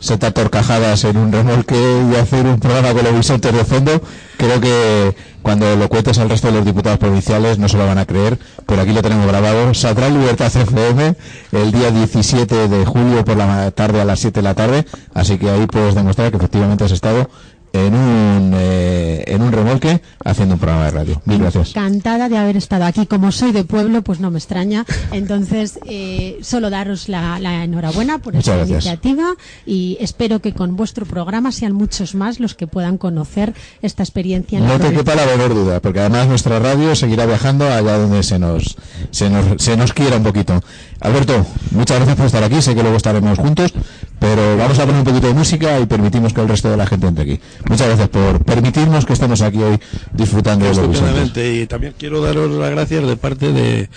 [0.00, 1.76] seta torcajadas en un remolque
[2.10, 4.00] y hacer un programa con los bisontes de fondo,
[4.36, 7.98] creo que cuando lo cuentes al resto de los diputados provinciales no se lo van
[7.98, 9.72] a creer, pero aquí lo tenemos grabado.
[9.74, 11.14] Saldrá Libertad FM
[11.52, 14.84] el día 17 de julio por la tarde a las 7 de la tarde,
[15.14, 17.30] así que ahí puedes demostrar que efectivamente has estado
[17.72, 21.22] en un, eh, en un remolque haciendo un programa de radio.
[21.24, 21.70] Mil gracias.
[21.70, 23.06] Encantada de haber estado aquí.
[23.06, 24.84] Como soy de pueblo, pues no me extraña.
[25.12, 29.34] Entonces, eh, solo daros la, enhorabuena por esta iniciativa
[29.66, 34.60] y espero que con vuestro programa sean muchos más los que puedan conocer esta experiencia.
[34.60, 38.38] no te quepa la menor duda, porque además nuestra radio seguirá viajando allá donde se
[38.38, 38.76] nos,
[39.10, 40.62] se nos, se nos quiera un poquito.
[41.00, 42.60] Alberto, muchas gracias por estar aquí.
[42.62, 43.72] Sé que luego estaremos juntos,
[44.18, 46.86] pero vamos a poner un poquito de música y permitimos que el resto de la
[46.86, 47.40] gente entre aquí.
[47.68, 49.78] Muchas gracias por permitirnos que estemos aquí hoy
[50.12, 53.88] disfrutando de los Y también quiero daros las gracias de parte de,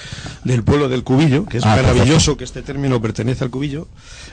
[0.44, 3.88] del pueblo del Cubillo, que es ah, maravilloso que este término pertenece al Cubillo.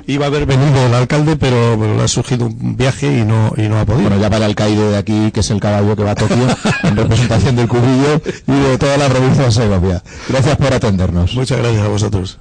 [0.06, 3.62] Iba a haber venido el alcalde, pero le ha surgido un viaje y no, y
[3.68, 4.08] no ha podido.
[4.08, 6.46] Bueno, ya para el alcaide de aquí, que es el caballo que va a Tokio,
[6.82, 10.02] en representación del Cubillo y de toda la provincia de Segovia.
[10.28, 11.34] Gracias por atendernos.
[11.34, 12.38] Muchas gracias a vosotros.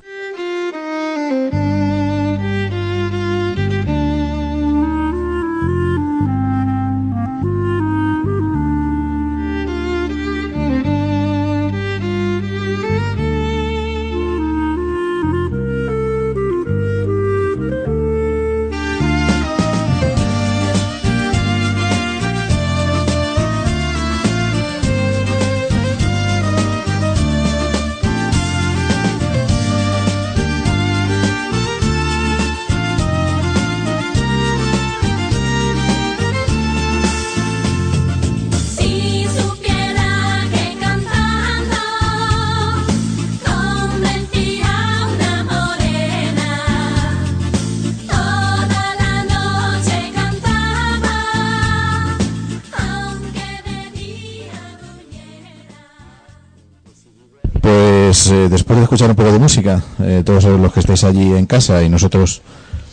[58.29, 61.45] Eh, después de escuchar un poco de música, eh, todos los que estáis allí en
[61.45, 62.41] casa y nosotros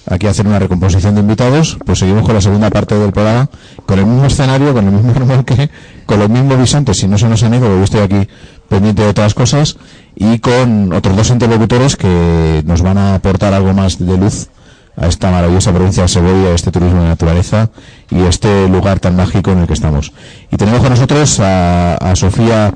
[0.06, 3.48] aquí hacer una recomposición de invitados, pues seguimos con la segunda parte del programa,
[3.86, 5.70] con el mismo escenario, con el mismo remolque,
[6.06, 8.28] con los mismos bisontes, si no se nos han ido, yo estoy aquí
[8.68, 9.76] pendiente de otras cosas,
[10.14, 14.48] y con otros dos interlocutores que nos van a aportar algo más de luz
[14.96, 17.70] a esta maravillosa provincia de Segovia, a este turismo de naturaleza
[18.10, 20.12] y este lugar tan mágico en el que estamos.
[20.52, 22.72] Y tenemos con nosotros a, a Sofía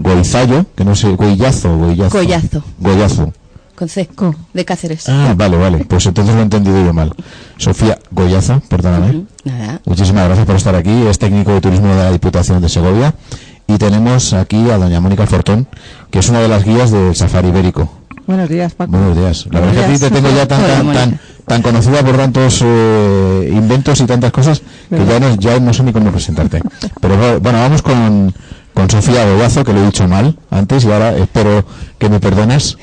[0.00, 2.16] Goizayo, que no sé, Goillazo, Goillazo.
[2.16, 2.64] Goyazo.
[2.78, 3.32] Goyazo.
[3.74, 4.08] Con C,
[4.54, 5.08] de Cáceres.
[5.08, 7.12] Ah, vale, vale, pues entonces lo he entendido yo mal.
[7.58, 9.24] Sofía Goyazo, perdóname.
[9.44, 9.80] Nada.
[9.84, 13.14] Muchísimas gracias por estar aquí, es técnico de turismo de la Diputación de Segovia.
[13.66, 15.68] Y tenemos aquí a doña Mónica Fortón,
[16.10, 17.88] que es una de las guías del Safari Ibérico.
[18.26, 18.92] Buenos días, Paco.
[18.92, 19.46] Buenos días.
[19.50, 22.62] La verdad es que a ti te tengo ya tan, tan, tan, conocida por tantos
[22.64, 26.62] eh, inventos y tantas cosas que ya no, ya no sé ni cómo presentarte.
[27.00, 28.32] Pero bueno, vamos con,
[28.74, 31.64] con Sofía Bobazo, que lo he dicho mal antes y ahora espero
[31.98, 32.76] que me perdones.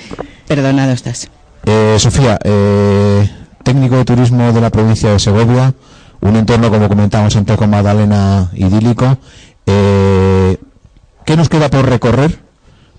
[0.47, 1.29] Perdonado estás.
[1.65, 3.29] Eh, Sofía, eh,
[3.63, 5.73] técnico de turismo de la provincia de Segovia,
[6.21, 9.17] un entorno, como comentamos, en Toco Magdalena idílico.
[9.65, 10.57] Eh,
[11.25, 12.39] ¿Qué nos queda por recorrer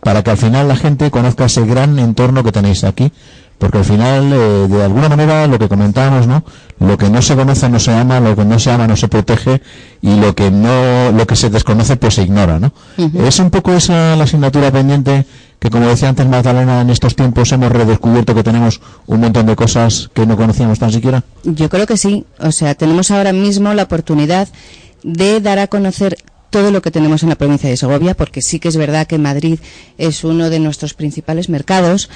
[0.03, 3.11] para que al final la gente conozca ese gran entorno que tenéis aquí?
[3.59, 6.45] Porque al final eh, de alguna manera lo que comentábamos no
[6.81, 9.09] lo que no se conoce no se ama lo que no se ama no se
[9.09, 9.61] protege
[10.01, 13.73] y lo que no lo que se desconoce pues se ignora no es un poco
[13.73, 15.27] esa la asignatura pendiente
[15.59, 19.57] que como decía antes Magdalena en estos tiempos hemos redescubierto que tenemos un montón de
[19.57, 21.25] cosas que no conocíamos tan siquiera.
[21.43, 22.25] Yo creo que sí.
[22.39, 24.49] O sea tenemos ahora mismo la oportunidad
[25.03, 26.17] de dar a conocer
[26.51, 29.19] todo lo que tenemos en la provincia de Segovia, porque sí que es verdad que
[29.19, 29.59] Madrid
[29.99, 32.09] es uno de nuestros principales mercados,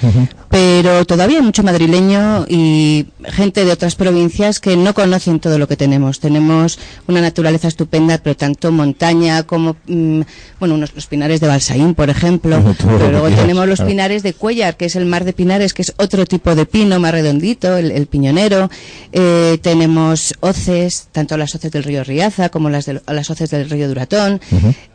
[0.49, 5.67] pero todavía hay mucho madrileño y gente de otras provincias que no conocen todo lo
[5.67, 6.19] que tenemos.
[6.19, 10.21] Tenemos una naturaleza estupenda, pero tanto montaña como, mm,
[10.59, 14.77] bueno, unos, los pinares de Balsaín, por ejemplo, pero luego tenemos los pinares de Cuellar,
[14.77, 18.07] que es el mar de pinares, que es otro tipo de pino más redondito, el,
[18.07, 18.69] piñonero.
[19.11, 23.69] Eh, tenemos hoces, tanto las hoces del río Riaza como las, de, las hoces del
[23.69, 24.22] río Duratón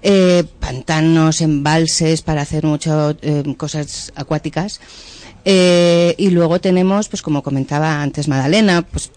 [0.03, 4.81] eh, pantanos, embalses para hacer muchas eh, cosas acuáticas.
[5.45, 9.11] Eh, y luego tenemos, pues como comentaba antes Madalena, pues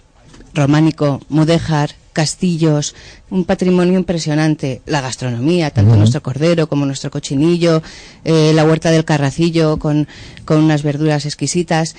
[0.53, 2.95] románico, mudéjar, castillos,
[3.29, 7.81] un patrimonio impresionante, la gastronomía, tanto nuestro cordero como nuestro cochinillo,
[8.25, 10.07] eh, la huerta del carracillo con,
[10.45, 11.95] con unas verduras exquisitas.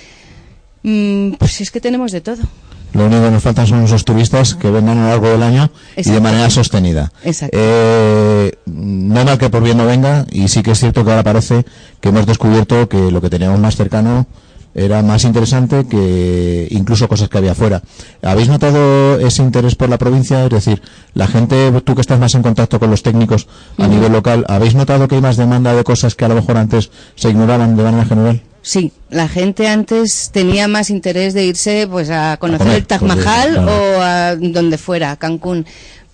[0.83, 2.43] Mm, pues es que tenemos de todo.
[2.93, 5.71] Lo único que nos faltan son esos turistas que vengan a lo largo del año
[5.97, 7.11] y de manera sostenida.
[7.23, 7.57] Exacto.
[7.59, 11.23] Eh, no mal que por bien no venga, y sí que es cierto que ahora
[11.23, 11.65] parece
[11.99, 14.27] que hemos descubierto que lo que teníamos más cercano
[14.75, 17.81] era más interesante que incluso cosas que había fuera.
[18.21, 20.43] ¿Habéis notado ese interés por la provincia?
[20.43, 20.81] Es decir,
[21.13, 24.75] la gente, tú que estás más en contacto con los técnicos a nivel local, ¿habéis
[24.75, 27.83] notado que hay más demanda de cosas que a lo mejor antes se ignoraban de
[27.83, 28.41] manera general?
[28.65, 33.57] Sí, la gente antes tenía más interés de irse pues a conocer el Taj Mahal
[33.57, 35.65] o a donde fuera, Cancún.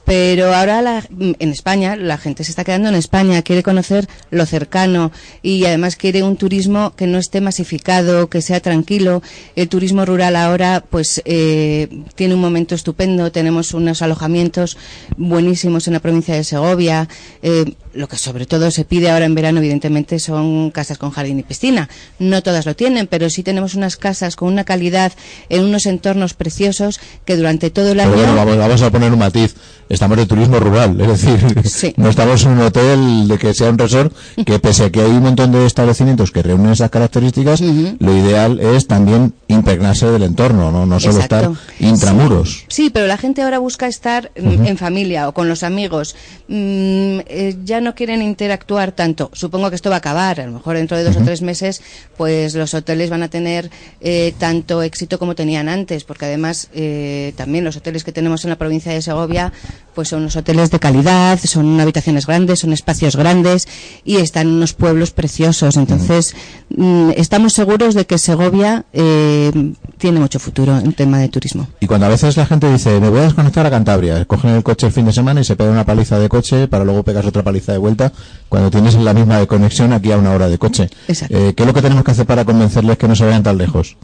[0.03, 1.05] Pero ahora la-
[1.37, 5.11] en España, la gente se está quedando en España, quiere conocer lo cercano
[5.43, 9.21] y además quiere un turismo que no esté masificado, que sea tranquilo.
[9.55, 14.77] El turismo rural ahora pues eh, tiene un momento estupendo, tenemos unos alojamientos
[15.17, 17.07] buenísimos en la provincia de Segovia.
[17.43, 21.39] eh, lo que sobre todo se pide ahora en verano, evidentemente, son casas con jardín
[21.39, 21.89] y piscina.
[22.19, 25.11] No todas lo tienen, pero sí tenemos unas casas con una calidad
[25.49, 29.19] en unos entornos preciosos que durante todo el año bueno, vamos, vamos a poner un
[29.19, 29.55] matiz.
[29.89, 31.93] Estamos de turismo rural, es decir, Sí.
[31.97, 34.13] no estamos en un hotel de que sea un resort,
[34.45, 38.59] que pese a que hay un montón de establecimientos que reúnen esas características, lo ideal
[38.59, 41.53] es también impregnarse del entorno, no, no solo Exacto.
[41.53, 42.65] estar intramuros.
[42.67, 46.15] Sí, pero la gente ahora busca estar mm, en familia o con los amigos.
[46.47, 49.29] Mm, eh, ya no quieren interactuar tanto.
[49.33, 50.39] Supongo que esto va a acabar.
[50.41, 51.81] A lo mejor dentro de dos o tres meses,
[52.17, 53.69] pues los hoteles van a tener
[54.01, 58.49] eh, tanto éxito como tenían antes, porque además eh, también los hoteles que tenemos en
[58.49, 59.51] la provincia de Segovia,
[59.99, 63.67] pues son unos hoteles de calidad, son habitaciones grandes, son espacios grandes
[64.05, 65.75] y están unos pueblos preciosos.
[65.75, 66.37] Entonces,
[66.69, 69.51] mm, estamos seguros de que Segovia eh,
[69.97, 71.67] tiene mucho futuro en tema de turismo.
[71.81, 74.63] Y cuando a veces la gente dice, me voy a desconectar a Cantabria, cogen el
[74.63, 77.25] coche el fin de semana y se pega una paliza de coche para luego pegas
[77.25, 78.13] otra paliza de vuelta,
[78.47, 80.89] cuando tienes la misma conexión aquí a una hora de coche.
[81.09, 81.37] Exacto.
[81.37, 83.57] Eh, ¿Qué es lo que tenemos que hacer para convencerles que no se vayan tan
[83.57, 83.97] lejos?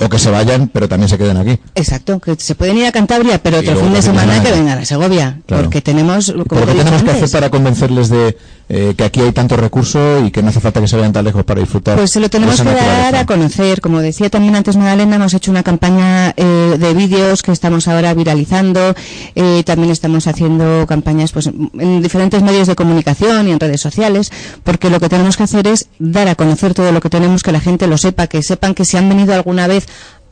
[0.00, 1.58] O que se vayan, pero también se queden aquí.
[1.74, 4.84] Exacto, que se pueden ir a Cantabria, pero otro fin de semana que vengan a
[4.84, 5.64] Segovia, Claro.
[5.64, 8.36] porque tenemos, como ¿Pero qué tenemos que hacer para convencerles de
[8.68, 11.24] eh, que aquí hay tanto recurso y que no hace falta que se vayan tan
[11.24, 11.96] lejos para disfrutar?
[11.96, 13.80] Pues se lo tenemos que dar a conocer.
[13.80, 18.14] Como decía también antes Magdalena, hemos hecho una campaña eh, de vídeos que estamos ahora
[18.14, 18.94] viralizando.
[19.34, 24.32] Eh, también estamos haciendo campañas pues, en diferentes medios de comunicación y en redes sociales,
[24.64, 27.52] porque lo que tenemos que hacer es dar a conocer todo lo que tenemos, que
[27.52, 29.83] la gente lo sepa, que sepan que si han venido alguna vez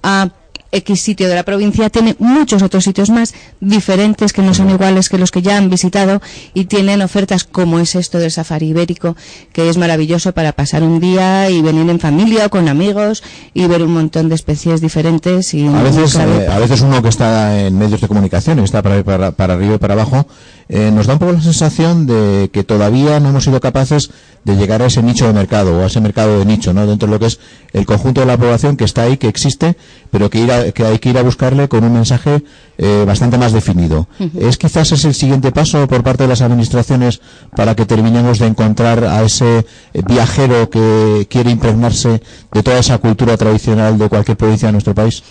[0.03, 0.31] a
[0.73, 5.11] X sitio de la provincia, tiene muchos otros sitios más diferentes que no son iguales
[5.11, 6.23] que los que ya han visitado
[6.55, 9.15] y tienen ofertas como es esto del safari ibérico,
[9.53, 13.23] que es maravilloso para pasar un día y venir en familia o con amigos
[13.53, 15.53] y ver un montón de especies diferentes.
[15.53, 18.83] Y A veces, eh, a veces uno que está en medios de comunicación y está
[18.83, 20.27] para, para, para arriba y para abajo,
[20.75, 24.11] eh, nos da un poco la sensación de que todavía no hemos sido capaces
[24.45, 26.87] de llegar a ese nicho de mercado o a ese mercado de nicho, ¿no?
[26.87, 27.39] Dentro de lo que es
[27.75, 29.77] el conjunto de la población que está ahí, que existe,
[30.11, 32.43] pero que, ir a- que hay que ir a buscarle con un mensaje
[32.79, 34.09] eh, bastante más definido.
[34.41, 37.21] ¿Es quizás ese el siguiente paso por parte de las administraciones
[37.55, 42.97] para que terminemos de encontrar a ese eh, viajero que quiere impregnarse de toda esa
[42.99, 45.23] cultura tradicional de cualquier provincia de nuestro país?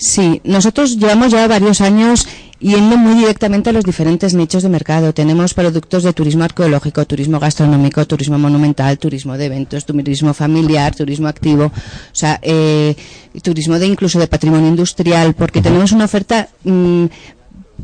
[0.00, 2.26] Sí, nosotros llevamos ya varios años
[2.58, 5.12] yendo muy directamente a los diferentes nichos de mercado.
[5.12, 11.28] Tenemos productos de turismo arqueológico, turismo gastronómico, turismo monumental, turismo de eventos, turismo familiar, turismo
[11.28, 11.72] activo, o
[12.14, 12.96] sea, eh,
[13.42, 17.04] turismo de incluso de patrimonio industrial, porque tenemos una oferta mm,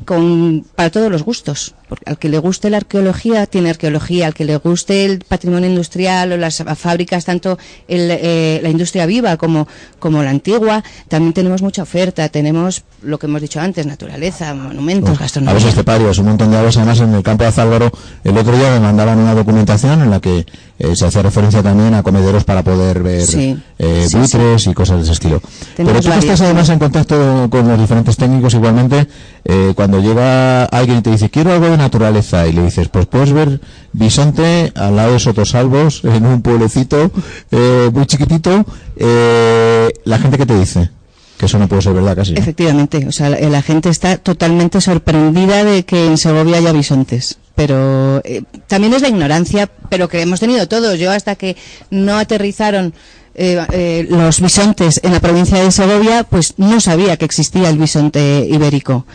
[0.06, 1.74] con, para todos los gustos.
[1.88, 4.26] Porque al que le guste la arqueología, tiene arqueología.
[4.26, 9.06] Al que le guste el patrimonio industrial o las fábricas, tanto el, eh, la industria
[9.06, 9.68] viva como,
[10.00, 12.28] como la antigua, también tenemos mucha oferta.
[12.28, 15.68] Tenemos lo que hemos dicho antes, naturaleza, monumentos, Aves gastronomía.
[15.68, 16.76] esteparias, un montón de aves.
[16.76, 17.90] Además, en el campo de Azálvaro,
[18.24, 20.44] el otro día me mandaban una documentación en la que
[20.78, 24.74] eh, se hace referencia también a comederos para poder ver Sí, eh, sí, buitres y
[24.74, 25.40] cosas de ese estilo.
[25.76, 26.24] Pero tú varias.
[26.24, 29.06] estás además en contacto con los diferentes técnicos igualmente,
[29.44, 33.06] eh, cuando llega alguien y te dice, quiero algo de naturaleza, y le dices, pues
[33.06, 33.60] puedes ver
[33.92, 37.10] bisonte al lado de Sotosalvos, en un pueblecito
[37.50, 38.64] eh, muy chiquitito,
[38.96, 40.90] eh, la gente que te dice,
[41.38, 42.34] que eso no puede ser verdad casi.
[42.34, 47.38] Efectivamente, o sea, la, la gente está totalmente sorprendida de que en Segovia haya bisontes.
[47.56, 50.98] Pero eh, también es la ignorancia, pero que hemos tenido todos.
[50.98, 51.56] Yo hasta que
[51.90, 52.92] no aterrizaron
[53.34, 57.78] eh, eh, los bisontes en la provincia de Segovia, pues no sabía que existía el
[57.78, 59.06] bisonte ibérico.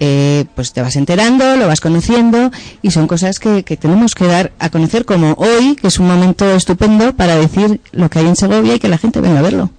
[0.00, 4.26] Eh, pues te vas enterando, lo vas conociendo y son cosas que, que tenemos que
[4.26, 8.26] dar a conocer como hoy, que es un momento estupendo para decir lo que hay
[8.26, 9.70] en Segovia y que la gente venga a verlo.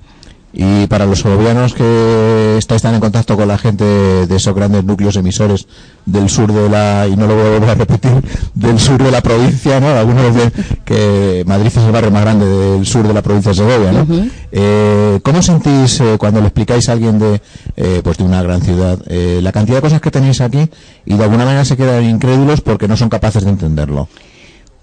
[0.51, 4.83] Y para los segovianos que estáis tan en contacto con la gente de esos grandes
[4.83, 5.67] núcleos emisores
[6.11, 8.11] del sur de la, y no lo voy a volver a repetir,
[8.53, 9.87] del sur de la provincia, ¿no?
[9.89, 10.51] Algunos dicen
[10.85, 14.07] que Madrid es el barrio más grande del sur de la provincia de Segovia, ¿no?
[14.51, 17.41] Eh, ¿Cómo sentís eh, cuando le explicáis a alguien de,
[17.77, 20.67] eh, pues de una gran ciudad eh, la cantidad de cosas que tenéis aquí
[21.05, 24.07] y de alguna manera se quedan incrédulos porque no son capaces de entenderlo?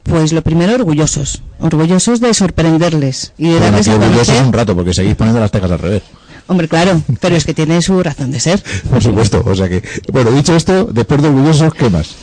[0.04, 1.42] Pues lo primero, orgullosos.
[1.58, 4.44] Orgullosos de sorprenderles y de Bueno, darles a conocer.
[4.44, 6.02] un rato porque seguís poniendo las tejas al revés.
[6.48, 8.62] Hombre, claro, pero es que tiene su razón de ser.
[8.90, 9.82] Por supuesto, o sea que,
[10.12, 12.14] bueno, dicho esto, después de orgullosos, ¿qué más?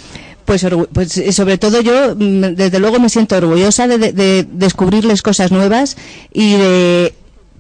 [0.45, 4.47] Pues, pues eh, sobre todo yo, mm, desde luego, me siento orgullosa de, de- de
[4.51, 5.95] descubrirles cosas nuevas
[6.34, 7.13] y de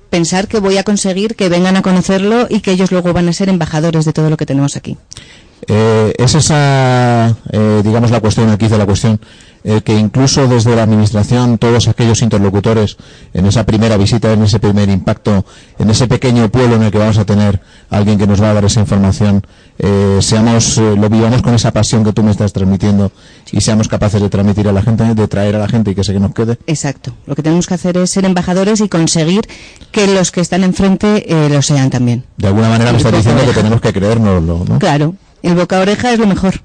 [0.09, 3.33] pensar que voy a conseguir que vengan a conocerlo y que ellos luego van a
[3.33, 4.97] ser embajadores de todo lo que tenemos aquí.
[5.67, 9.19] Eh, es esa, eh, digamos, la cuestión, aquí de la cuestión,
[9.63, 12.97] eh, que incluso desde la Administración, todos aquellos interlocutores,
[13.33, 15.45] en esa primera visita, en ese primer impacto,
[15.79, 18.51] en ese pequeño pueblo en el que vamos a tener a alguien que nos va
[18.51, 19.45] a dar esa información,
[19.79, 23.11] eh, seamos, eh, lo vivamos con esa pasión que tú me estás transmitiendo
[23.51, 26.03] y seamos capaces de transmitir a la gente, de traer a la gente y que
[26.03, 26.57] se que nos quede.
[26.67, 27.13] Exacto.
[27.25, 29.47] Lo que tenemos que hacer es ser embajadores y conseguir
[29.91, 32.23] que los que están enfrente eh, lo sean también.
[32.37, 34.79] De alguna manera me estás diciendo que tenemos que creérnoslo, ¿no?
[34.79, 36.61] Claro, el boca a oreja es lo mejor.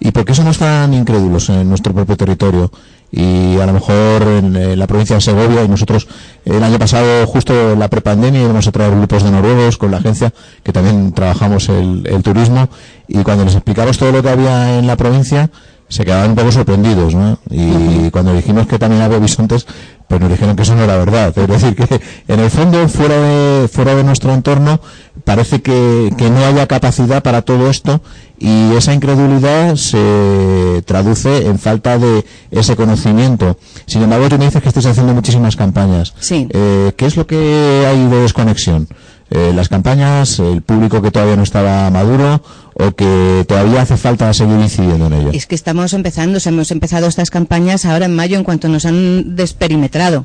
[0.00, 2.70] ¿Y por qué somos tan incrédulos en nuestro propio territorio?
[3.10, 6.06] Y a lo mejor en, eh, la provincia de Segovia y nosotros
[6.44, 10.32] el año pasado, justo la prepandemia, íbamos a traer grupos de noruegos con la agencia,
[10.62, 12.68] que también trabajamos el, el turismo,
[13.08, 15.50] y cuando les explicamos todo lo que había en la provincia,
[15.88, 17.38] se quedaban un poco sorprendidos, ¿no?
[17.50, 19.66] Y cuando dijimos que también había bisontes,
[20.08, 21.36] pues nos dijeron que eso no era verdad.
[21.36, 24.80] Es decir, que en el fondo, fuera de, fuera de nuestro entorno,
[25.24, 28.00] parece que, que no haya capacidad para todo esto
[28.38, 33.58] y esa incredulidad se traduce en falta de ese conocimiento.
[33.86, 36.14] Sin embargo, tú me dices que estáis haciendo muchísimas campañas.
[36.20, 36.48] Sí.
[36.50, 38.88] Eh, ¿Qué es lo que hay de desconexión?
[39.30, 44.32] Eh, las campañas, el público que todavía no estaba maduro o que todavía hace falta
[44.32, 45.30] seguir incidiendo en ello.
[45.34, 48.68] Es que estamos empezando, o sea, hemos empezado estas campañas ahora en mayo en cuanto
[48.68, 50.24] nos han desperimetrado.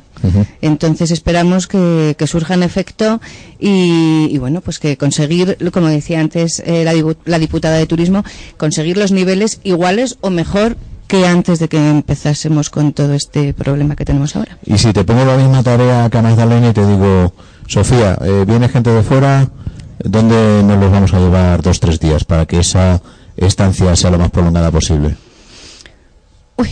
[0.61, 3.19] Entonces esperamos que, que surjan efecto
[3.59, 6.93] y, y, bueno, pues que conseguir, como decía antes eh, la,
[7.25, 8.23] la diputada de turismo,
[8.55, 10.77] conseguir los niveles iguales o mejor
[11.07, 14.57] que antes de que empezásemos con todo este problema que tenemos ahora.
[14.65, 17.33] Y si te pongo la misma tarea que a Magdalena y te digo,
[17.68, 19.47] Sofía, eh, viene gente de fuera,
[20.03, 23.01] ¿dónde nos los vamos a llevar dos, tres días para que esa
[23.38, 25.16] estancia sea lo más prolongada posible?
[26.57, 26.70] Uy,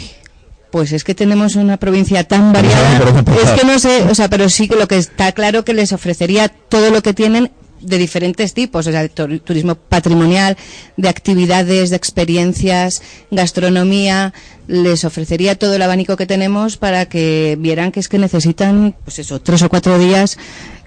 [0.71, 3.01] pues es que tenemos una provincia tan variada.
[3.43, 5.91] Es que no sé, o sea, pero sí que lo que está claro que les
[5.93, 10.55] ofrecería todo lo que tienen de diferentes tipos, o sea, de tu- turismo patrimonial,
[10.97, 14.33] de actividades, de experiencias, gastronomía,
[14.71, 19.19] les ofrecería todo el abanico que tenemos para que vieran que es que necesitan, pues
[19.19, 20.37] eso, tres o cuatro días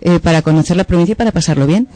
[0.00, 1.86] eh, para conocer la provincia y para pasarlo bien.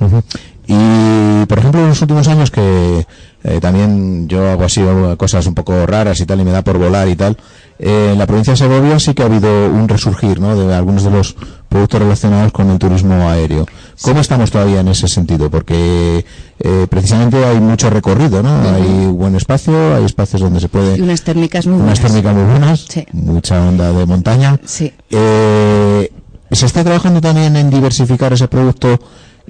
[0.71, 3.07] Y, por ejemplo, en los últimos años que
[3.43, 4.83] eh, también yo hago así
[5.16, 7.39] cosas un poco raras y tal, y me da por volar y tal,
[7.79, 11.05] eh, en la provincia de Segovia sí que ha habido un resurgir, ¿no?, de algunos
[11.05, 11.37] de los
[11.71, 13.66] productos relacionados con el turismo aéreo.
[14.03, 15.49] ¿Cómo estamos todavía en ese sentido?
[15.51, 16.27] Porque
[16.59, 18.51] eh, precisamente hay mucho recorrido, ¿no?
[18.69, 20.99] Hay buen espacio, hay espacios donde se puede...
[20.99, 22.01] Y unas térmicas muy unas buenas.
[22.03, 23.07] térmicas muy buenas, Sí.
[23.12, 24.61] mucha onda de montaña.
[24.66, 24.93] Sí.
[25.11, 26.12] Eh,
[26.51, 28.99] ¿Se está trabajando también en diversificar ese producto?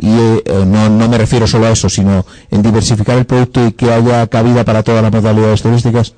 [0.01, 3.66] Y eh, eh, no, no me refiero solo a eso, sino en diversificar el producto
[3.66, 6.14] y que haya cabida para todas las modalidades turísticas.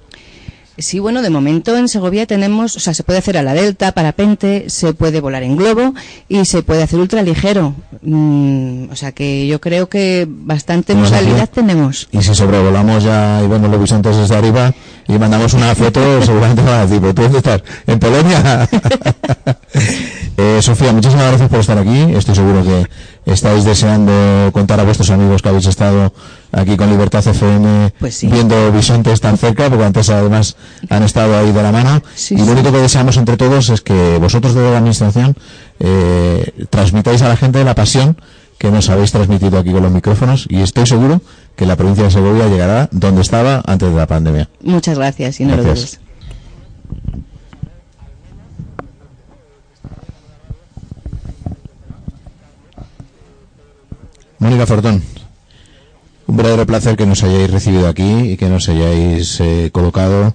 [0.81, 3.93] Sí, bueno, de momento en Segovia tenemos, o sea, se puede hacer a la delta,
[3.93, 5.95] parapente, se puede volar en globo
[6.29, 7.75] y se puede hacer ultraligero.
[8.01, 12.09] Mm, o sea que yo creo que bastante modalidad tenemos.
[12.13, 14.73] Y si sobrevolamos ya y vemos los bisontes desde arriba
[15.13, 17.63] y mandamos una foto, seguramente van a decir, "¿Pero ¿tú dónde estás?
[17.87, 18.69] ¿En Polonia?
[20.37, 21.99] Eh, Sofía, muchísimas gracias por estar aquí.
[22.15, 22.87] Estoy seguro que
[23.31, 26.15] estáis deseando contar a vuestros amigos que habéis estado
[26.51, 28.27] aquí con Libertad FM Pues sí.
[28.27, 30.57] viendo bisontes tan cerca, porque antes además
[30.89, 32.03] han estado ahí de la mano.
[32.15, 32.51] Sí, y lo sí.
[32.53, 35.37] único que deseamos entre todos es que vosotros desde la Administración
[35.79, 38.17] eh, transmitáis a la gente la pasión
[38.57, 41.21] que nos habéis transmitido aquí con los micrófonos y estoy seguro
[41.61, 44.49] que la provincia de Segovia llegará donde estaba antes de la pandemia.
[44.63, 46.01] Muchas gracias y no lo Gracias.
[46.01, 46.11] dudes.
[54.39, 55.03] Mónica Fortón,
[56.29, 60.33] un verdadero placer que nos hayáis recibido aquí y que nos hayáis eh, colocado,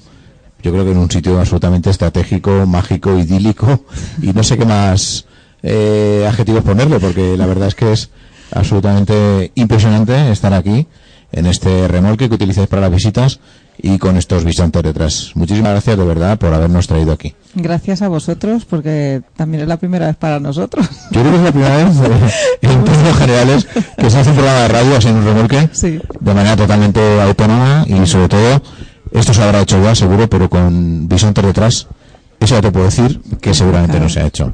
[0.61, 3.83] yo creo que en un sitio absolutamente estratégico, mágico, idílico
[4.21, 5.25] y no sé qué más
[5.63, 8.11] eh, adjetivos ponerle porque la verdad es que es
[8.51, 10.85] absolutamente impresionante estar aquí
[11.31, 13.39] en este remolque que utilizáis para las visitas
[13.77, 15.31] y con estos bisontes detrás.
[15.35, 17.35] Muchísimas gracias de verdad por habernos traído aquí.
[17.55, 20.87] Gracias a vosotros porque también es la primera vez para nosotros.
[21.11, 22.29] Yo creo que es la primera vez eh,
[22.61, 23.67] en términos generales
[23.97, 25.99] que se hace un programa de radio así en un remolque Sí.
[26.19, 28.61] de manera totalmente autónoma y sobre todo
[29.11, 31.87] esto se habrá hecho ya seguro pero con bisontes detrás
[32.39, 34.53] eso ya te puedo decir que seguramente no se ha hecho.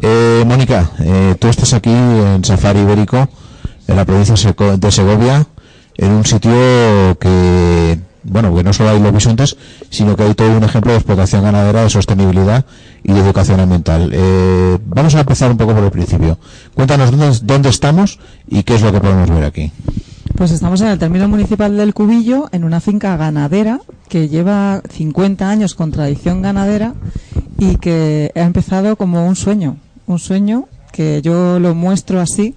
[0.00, 3.28] Eh, Mónica, eh, tú estás aquí en Safari Ibérico,
[3.86, 5.46] en la provincia de Segovia,
[5.98, 6.52] en un sitio
[7.20, 9.56] que, bueno, que no solo hay los bisontes,
[9.90, 12.64] sino que hay todo un ejemplo de explotación ganadera, de sostenibilidad
[13.02, 14.10] y de educación ambiental.
[14.12, 16.38] Eh, vamos a empezar un poco por el principio.
[16.74, 18.18] Cuéntanos dónde, dónde estamos
[18.48, 19.72] y qué es lo que podemos ver aquí.
[20.36, 25.50] Pues estamos en el término municipal del Cubillo, en una finca ganadera que lleva 50
[25.50, 26.94] años con tradición ganadera
[27.58, 32.54] y que ha empezado como un sueño, un sueño que yo lo muestro así,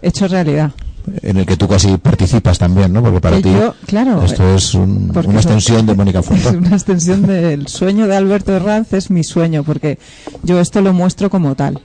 [0.00, 0.72] hecho realidad.
[1.22, 3.02] En el que tú casi participas también, ¿no?
[3.02, 6.56] Porque para Que ti yo, claro, esto es un- una extensión de Mónica Es Fuente.
[6.56, 9.98] una extensión del sueño de Alberto Herranz, es mi sueño, porque
[10.42, 11.80] yo esto lo muestro como tal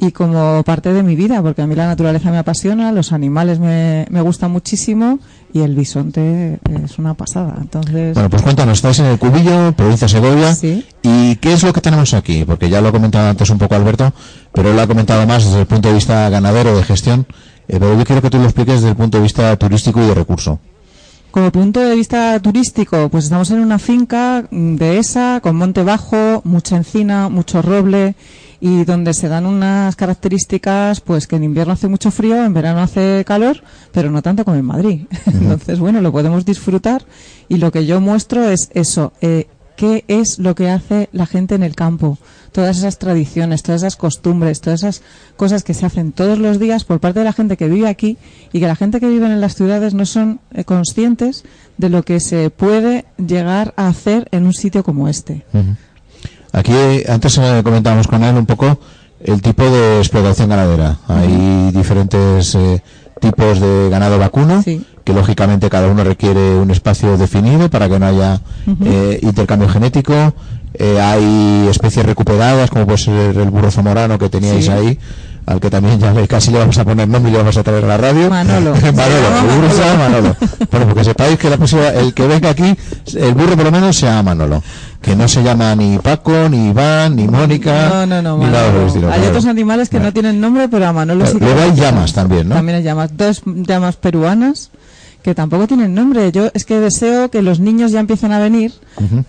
[0.00, 3.58] y como parte de mi vida, porque a mí la naturaleza me apasiona, los animales
[3.58, 5.18] me, me gustan muchísimo
[5.52, 7.56] y el bisonte es una pasada.
[7.60, 10.84] Entonces, Bueno, pues cuéntanos, estáis en el Cubillo, provincia de Segovia, Sí.
[11.02, 12.44] y ¿qué es lo que tenemos aquí?
[12.44, 14.12] Porque ya lo ha comentado antes un poco Alberto,
[14.52, 17.26] pero él lo ha comentado más desde el punto de vista ganadero, de gestión,
[17.68, 20.06] eh, pero yo quiero que tú lo expliques desde el punto de vista turístico y
[20.06, 20.58] de recurso.
[21.30, 26.40] Como punto de vista turístico, pues estamos en una finca mm, dehesa, con monte bajo,
[26.44, 28.14] mucha encina, mucho roble
[28.58, 32.80] y donde se dan unas características pues que en invierno hace mucho frío, en verano
[32.80, 33.62] hace calor,
[33.92, 35.00] pero no tanto como en Madrid.
[35.26, 37.04] Entonces, bueno, lo podemos disfrutar
[37.48, 39.46] y lo que yo muestro es eso, eh,
[39.76, 42.18] qué es lo que hace la gente en el campo,
[42.52, 45.02] todas esas tradiciones, todas esas costumbres, todas esas
[45.36, 48.16] cosas que se hacen todos los días por parte de la gente que vive aquí
[48.52, 51.44] y que la gente que vive en las ciudades no son eh, conscientes
[51.76, 55.44] de lo que se puede llegar a hacer en un sitio como este.
[56.52, 56.72] Aquí,
[57.08, 58.78] antes comentábamos con él un poco
[59.20, 60.98] el tipo de explotación ganadera.
[61.08, 62.82] Hay diferentes eh,
[63.20, 64.84] tipos de ganado vacuno, Sí.
[65.06, 68.40] Que lógicamente cada uno requiere un espacio definido para que no haya
[68.84, 70.34] eh, intercambio genético.
[70.74, 74.70] Eh, hay especies recuperadas, como puede ser el burro zamorano que teníais Sí.
[74.72, 74.98] ahí,
[75.46, 77.84] al que también ya casi le vamos a poner nombre y le vamos a traer
[77.84, 78.28] a la radio.
[78.28, 78.74] Manolo.
[78.82, 80.36] Manolo, el burro se llama Manolo.
[80.72, 82.76] Bueno, porque sepáis que la próxima, el que venga aquí,
[83.14, 84.60] el burro por lo menos se llama Manolo.
[85.00, 87.88] Que no se llama ni Paco, ni Iván, ni Mónica.
[87.90, 89.14] No, no, no, ni nada.
[89.14, 92.12] Hay otros animales que no tienen nombre, pero a Manolo Claro, sí luego hay llamas
[92.12, 92.56] también, ¿no?
[92.56, 93.16] También hay llamas.
[93.16, 94.70] Dos llamas peruanas
[95.26, 96.30] que tampoco tienen nombre.
[96.30, 98.72] Yo es que deseo que los niños ya empiecen a venir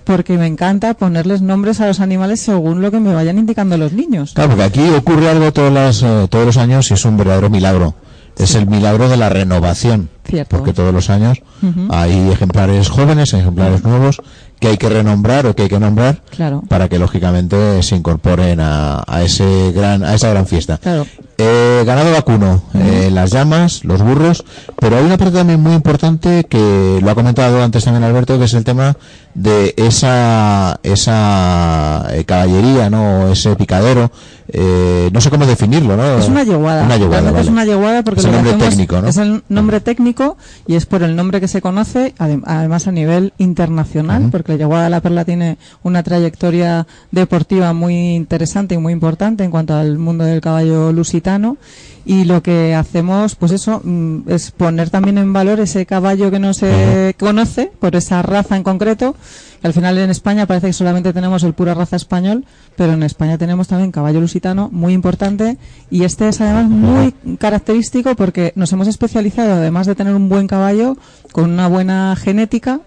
[0.04, 3.93] porque me encanta ponerles nombres a los animales según lo que me vayan indicando los
[3.93, 4.34] niños.
[4.36, 7.50] Claro, porque aquí ocurre algo todas las, eh, todos los años y es un verdadero
[7.50, 7.95] milagro.
[8.38, 10.10] Es el milagro de la renovación.
[10.24, 10.58] Cierto.
[10.58, 11.39] Porque todos los años
[11.89, 14.22] hay ejemplares jóvenes, ejemplares nuevos
[14.60, 16.64] que hay que renombrar o que hay que nombrar Claro.
[16.70, 20.78] para que lógicamente se incorporen a, a ese gran a esa gran fiesta.
[20.78, 21.08] Claro.
[21.39, 24.43] Eh, ganado vacuno, eh, las llamas, los burros,
[24.79, 28.45] pero hay una parte también muy importante que lo ha comentado antes también Alberto, que
[28.45, 28.97] es el tema
[29.35, 34.09] de esa esa eh, caballería, no, ese picadero,
[34.47, 36.17] eh, no sé cómo definirlo, ¿no?
[36.17, 36.85] Es una yeguada.
[36.85, 37.51] Una yeguada, Realmente es vale.
[37.51, 39.07] una yeguada porque Es el nombre técnico, ¿no?
[39.09, 42.91] es el nombre técnico y es por el nombre que se conoce, adem- además a
[42.91, 48.79] nivel internacional, porque la yeguada de la perla tiene una trayectoria deportiva muy interesante y
[48.79, 51.26] muy importante en cuanto al mundo del caballo lusitano.
[52.05, 56.39] Y lo que hacemos, pues eso, mm, es poner también en valor ese caballo que
[56.39, 59.15] no se conoce por esa raza en concreto.
[59.59, 62.45] Que al final en España parece que solamente tenemos el pura raza español,
[62.78, 65.57] pero en España tenemos también caballo lusitano muy importante
[65.89, 70.47] y este es además muy característico porque nos hemos especializado, además de tener un buen
[70.47, 70.95] caballo,
[71.32, 72.82] con una buena genética,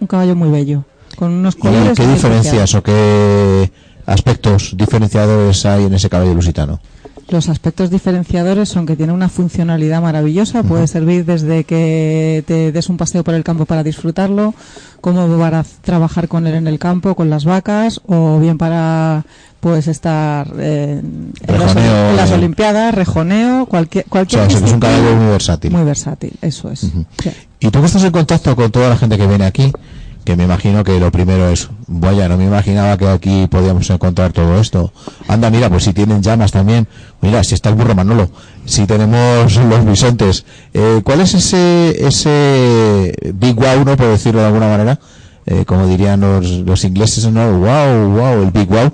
[0.00, 0.84] un caballo muy bello,
[1.16, 1.96] con unos ¿Y colores.
[1.96, 3.70] qué diferencias o qué
[4.04, 6.80] aspectos diferenciadores hay en ese caballo lusitano?
[7.28, 12.88] Los aspectos diferenciadores son que tiene una funcionalidad maravillosa, puede servir desde que te des
[12.88, 14.54] un paseo por el campo para disfrutarlo,
[15.00, 19.24] como para trabajar con él en el campo, con las vacas, o bien para
[19.58, 22.34] pues estar eh, en, las, Rejoneo, en las eh.
[22.34, 25.72] Olimpiadas, rejoneo, cualquier O cualquier sea, que es un caballo muy versátil.
[25.72, 26.80] Muy versátil, eso es.
[26.80, 27.30] Sí.
[27.58, 29.72] Y tú que estás en contacto con toda la gente que viene aquí,
[30.26, 34.32] que me imagino que lo primero es, vaya, no me imaginaba que aquí podíamos encontrar
[34.32, 34.92] todo esto.
[35.28, 36.88] Anda, mira, pues si tienen llamas también.
[37.22, 38.28] Mira, si está el burro Manolo,
[38.64, 40.44] si tenemos los bisontes.
[40.74, 44.98] Eh, ¿Cuál es ese, ese big wow, no por decirlo de alguna manera?
[45.46, 47.58] Eh, como dirían los, los ingleses, ¿no?
[47.60, 48.92] Wow, wow, el big wow.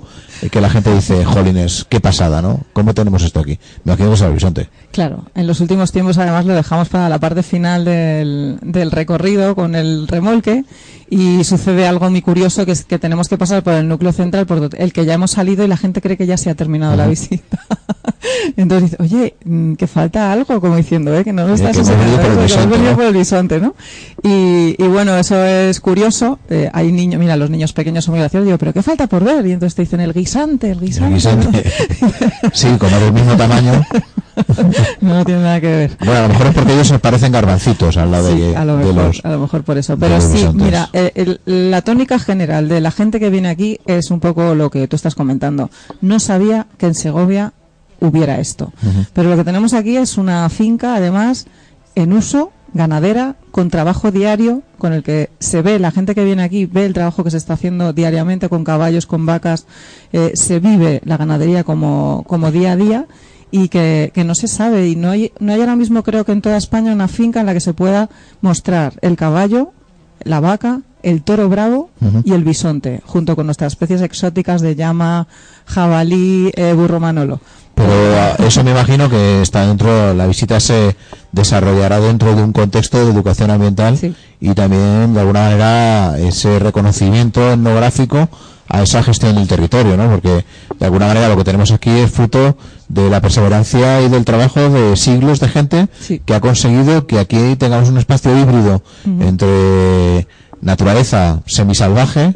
[0.49, 2.61] Que la gente dice, jolines, qué pasada, ¿no?
[2.73, 3.59] ¿Cómo tenemos esto aquí?
[3.83, 4.69] Me imagino que bisonte.
[4.91, 9.55] Claro, en los últimos tiempos además lo dejamos para la parte final del, del recorrido
[9.55, 10.63] con el remolque
[11.09, 14.45] y sucede algo muy curioso que es que tenemos que pasar por el núcleo central,
[14.45, 16.95] por el que ya hemos salido y la gente cree que ya se ha terminado
[16.95, 17.59] la visita.
[18.57, 21.23] Entonces dice, oye, mm, que falta algo, como diciendo, ¿eh?
[21.23, 23.75] que no lo Eh, estás enseñando, que bisonte, venido por el bisonte, ¿no?
[24.23, 26.39] Y, y bueno, eso es curioso.
[26.49, 28.45] Eh, hay niños, mira, los niños pequeños son muy graciosos.
[28.45, 29.45] Digo, ¿pero qué falta por ver?
[29.45, 31.07] Y entonces te dicen, el guisante, el guisante.
[31.07, 31.63] El guisante.
[32.53, 33.71] sí, como del mismo tamaño.
[35.01, 35.97] no, tiene nada que ver.
[35.99, 38.65] Bueno, a lo mejor es porque ellos se parecen garbancitos al lado Sí, de, a
[38.65, 39.21] lo de mejor, los...
[39.25, 39.97] a lo mejor por eso.
[39.97, 44.09] Pero sí, mira, eh, el- la tónica general de la gente que viene aquí es
[44.11, 45.69] un poco lo que tú estás comentando.
[46.01, 47.53] No sabía que en Segovia
[47.99, 48.73] hubiera esto.
[49.13, 51.45] Pero lo que tenemos aquí es una finca, además,
[51.95, 56.43] en uso, ganadera, con trabajo diario, con el que se ve, la gente que viene
[56.43, 59.65] aquí ve el trabajo que se está haciendo diariamente con caballos, con vacas,
[60.11, 63.07] eh, se vive la ganadería como, como día a día
[63.51, 66.31] y que, que no se sabe y no hay, no hay ahora mismo creo que
[66.31, 68.09] en toda España una finca en la que se pueda
[68.41, 69.71] mostrar el caballo,
[70.23, 71.91] la vaca, el toro bravo
[72.23, 75.27] y el bisonte, junto con nuestras especies exóticas de llama,
[75.65, 77.41] jabalí, eh, burro manolo.
[77.75, 80.95] Pero ah, eso me imagino que está dentro, la visita se
[81.31, 84.13] desarrollará dentro de un contexto de educación ambiental Sí.
[84.39, 88.29] y también de alguna manera ese reconocimiento etnográfico
[88.69, 90.09] a esa gestión del territorio, ¿no?
[90.09, 90.45] Porque
[90.79, 92.57] de alguna manera lo que tenemos aquí es fruto
[92.87, 96.21] de la perseverancia y del trabajo de siglos de gente Sí.
[96.25, 100.27] que ha conseguido que aquí tengamos un espacio híbrido entre
[100.61, 102.35] naturaleza semisalvaje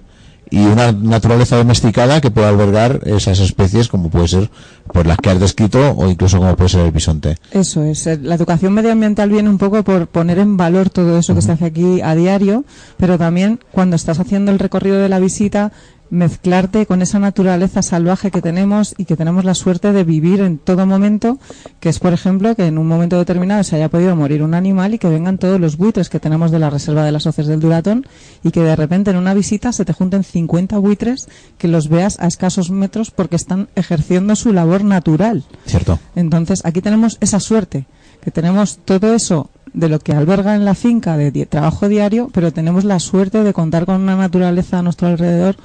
[0.49, 4.49] y una naturaleza domesticada que pueda albergar esas especies como puede ser
[4.93, 7.37] por las que has descrito o incluso como puede ser el bisonte.
[7.51, 8.07] Eso es.
[8.07, 11.51] eh, La educación medioambiental viene un poco por poner en valor todo eso que se
[11.51, 12.63] hace aquí a diario,
[12.97, 15.71] pero también cuando estás haciendo el recorrido de la visita,
[16.09, 20.57] mezclarte con esa naturaleza salvaje que tenemos y que tenemos la suerte de vivir en
[20.57, 21.39] todo momento,
[21.79, 24.93] que es, por ejemplo, que en un momento determinado se haya podido morir un animal
[24.93, 27.59] y que vengan todos los buitres que tenemos de la reserva de las hoces del
[27.59, 28.05] Duratón
[28.43, 31.27] y que de repente en una visita se te junten 50 buitres
[31.57, 35.43] que los veas a escasos metros porque están ejerciendo su labor natural.
[35.65, 35.99] ¿Cierto?
[36.15, 37.85] Entonces, aquí tenemos esa suerte,
[38.21, 42.51] que tenemos todo eso de lo que alberga en la finca de trabajo diario, pero
[42.51, 45.55] tenemos la suerte de contar con una naturaleza a nuestro alrededor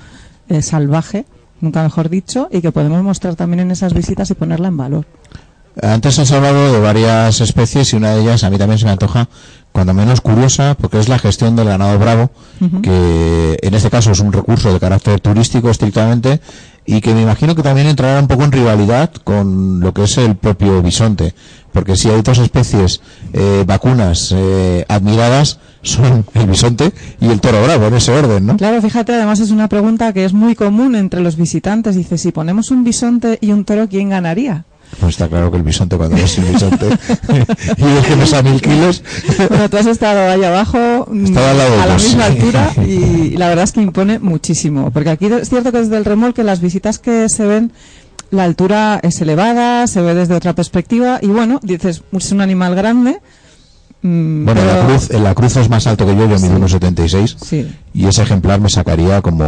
[0.52, 1.24] eh, salvaje,
[1.60, 5.06] nunca mejor dicho, y que podemos mostrar también en esas visitas y ponerla en valor.
[5.80, 8.90] Antes has hablado de varias especies y una de ellas a mí también se me
[8.90, 9.28] antoja
[9.72, 12.30] cuando menos curiosa porque es la gestión del ganado bravo,
[12.82, 16.42] que en este caso es un recurso de carácter turístico estrictamente
[16.84, 20.18] y que me imagino que también entrará un poco en rivalidad con lo que es
[20.18, 21.34] el propio bisonte,
[21.72, 23.00] porque si hay dos especies
[23.32, 28.56] eh, vacunas eh, admiradas son el bisonte y el toro bravo en ese orden, ¿no?
[28.56, 31.96] Claro, fíjate, además es una pregunta que es muy común entre los visitantes.
[31.96, 34.64] Dice, si ponemos un bisonte y un toro, ¿quién ganaría?
[35.00, 36.86] Pues está claro que el bisonte cuando ves el bisonte
[37.76, 39.02] y ves que pesa mil kilos
[39.48, 43.64] Bueno, tú has estado ahí abajo, mm, lado a la misma altura, y la verdad
[43.64, 44.90] es que impone muchísimo.
[44.90, 47.72] Porque aquí es cierto que desde el remolque las visitas que se ven,
[48.30, 52.74] la altura es elevada, se ve desde otra perspectiva, y bueno, dices, es un animal
[52.74, 53.20] grande.
[54.02, 56.56] Mm, Bueno, en la cruz, en la cruz es más alto que yo, yo mido
[56.56, 59.44] unos 76 Sí, y ese ejemplar me sacaría como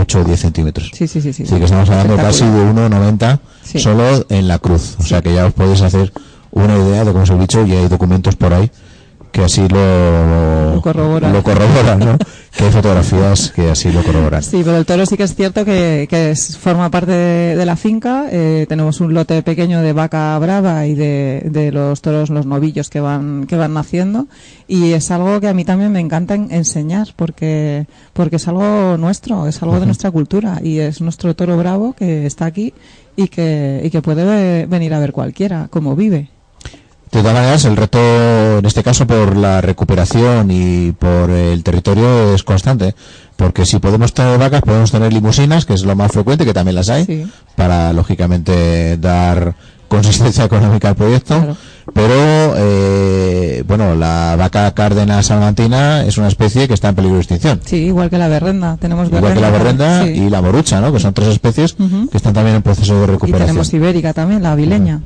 [0.00, 0.90] 8 o 10 centímetros.
[0.92, 1.32] sí, sí, sí.
[1.32, 1.42] sí.
[1.44, 2.90] Así que estamos hablando casi de Espectacular.
[2.90, 3.78] 1,90 Sí.
[3.78, 4.96] solo en la cruz.
[4.98, 6.12] O sea que ya os podéis hacer
[6.50, 8.70] una idea de cómo os he dicho y hay documentos por ahí
[9.32, 11.32] que así lo, Lo corroboran.
[11.32, 12.18] lo corroboran, ¿no?
[12.56, 14.42] que hay fotografías que así lo corroboran.
[14.42, 17.66] Sí, pero el toro sí que es cierto que, que es- forma parte de, de
[17.66, 18.26] la finca.
[18.30, 22.90] Eh, tenemos un lote pequeño de vaca brava y de, de los toros, los novillos
[22.90, 24.28] que van, que van naciendo.
[24.68, 28.96] Y es algo que a mí también me encanta en- enseñar porque, porque es algo
[28.98, 30.60] nuestro, es algo de nuestra cultura.
[30.62, 32.72] Y es nuestro toro bravo que está aquí
[33.16, 36.28] y que, y que puede ve- venir a ver cualquiera, cómo vive.
[37.14, 42.34] De todas maneras, el reto, en este caso, por la recuperación y por el territorio
[42.34, 42.94] es constante.
[43.36, 46.74] Porque si podemos tener vacas, podemos tener limusinas, que es lo más frecuente, que también
[46.74, 47.24] las hay, Sí.
[47.56, 49.54] para, lógicamente, dar
[49.86, 51.36] consistencia económica al proyecto.
[51.38, 51.56] Claro.
[51.94, 57.20] Pero, eh, bueno, la vaca cárdena salmantina es una especie que está en peligro de
[57.22, 57.60] extinción.
[57.64, 58.76] Sí, igual que la berrenda.
[58.80, 60.10] Tenemos Igual que la berrenda sí.
[60.14, 60.92] y la morucha, ¿no?
[60.92, 63.46] Que son tres especies que están también en proceso de Y recuperación.
[63.48, 65.00] tenemos ibérica también, la avileña.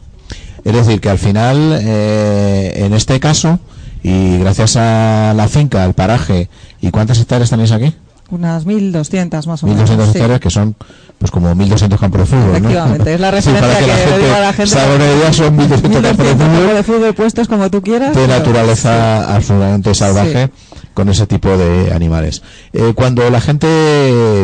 [0.64, 3.58] Es decir, que al final, eh, en este caso,
[4.02, 6.48] y gracias a la finca, al paraje,
[6.80, 7.94] ¿y cuántas hectáreas tenéis aquí?
[8.30, 9.90] Unas 1.200 más o menos.
[9.90, 10.10] 1.200 sí.
[10.18, 10.76] hectáreas, que son
[11.18, 12.56] pues como 1.200 campos de fútbol, ¿no?
[12.58, 14.76] Efectivamente, es la Sí, referencia para que, que la le gente, digo a la gente.
[15.16, 18.14] idea, son 1.200 campos de 1200 campos fútbol de fútbol puestos como tú quieras.
[18.14, 20.50] de naturaleza absolutamente salvaje,
[20.94, 22.42] con ese tipo de animales.
[22.74, 23.66] Eh, cuando la gente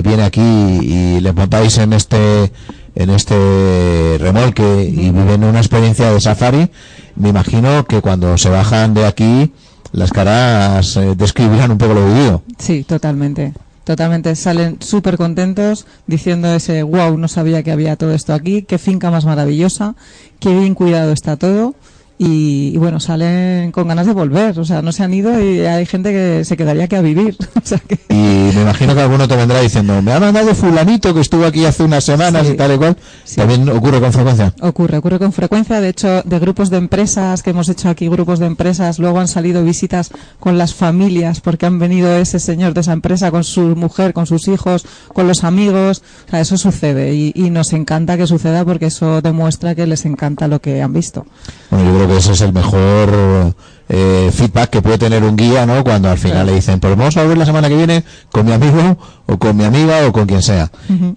[0.03, 2.51] viene aquí y le montáis en este
[2.95, 6.71] en este remolque y viven una experiencia de safari,
[7.17, 9.53] me imagino que cuando se bajan de aquí
[9.93, 12.43] las caras eh, describirán un poco lo vivido.
[12.59, 13.53] Sí, totalmente.
[13.85, 18.79] Totalmente, salen súper contentos diciendo ese wow, no sabía que había todo esto aquí, qué
[18.79, 19.95] finca más maravillosa,
[20.41, 21.75] qué bien cuidado está todo
[22.17, 25.61] y, y, bueno, salen con ganas de volver, o sea, no se han ido y
[25.61, 27.37] hay gente que se quedaría aquí a vivir.
[27.57, 27.99] o sea que...
[28.09, 31.65] Y me imagino que alguno te vendrá diciendo, me ha mandado fulanito que estuvo aquí
[31.65, 32.53] hace unas semanas Sí.
[32.53, 32.97] y tal y cual.
[33.25, 33.37] Sí.
[33.37, 34.55] También ocurre con frecuencia.
[34.61, 35.81] Ocurre, ocurre con frecuencia.
[35.81, 39.29] De hecho, de grupos de empresas que hemos hecho aquí, grupos de empresas, luego han
[39.29, 43.75] salido visitas con las familias porque han venido ese señor de esa empresa con su
[43.77, 46.03] mujer, con sus hijos, con los amigos.
[46.29, 50.05] O sea, eso sucede y, y nos encanta que suceda porque eso demuestra que les
[50.05, 51.27] encanta lo que han visto.
[51.71, 53.55] Bueno, yo creo que ese es el mejor
[53.89, 55.83] eh, feedback que puede tener un guía, ¿no?
[55.85, 56.51] Cuando al final Claro.
[56.51, 58.97] le dicen, pues vamos a ver la semana que viene con mi amigo
[59.27, 60.71] o con mi amiga o con quien sea.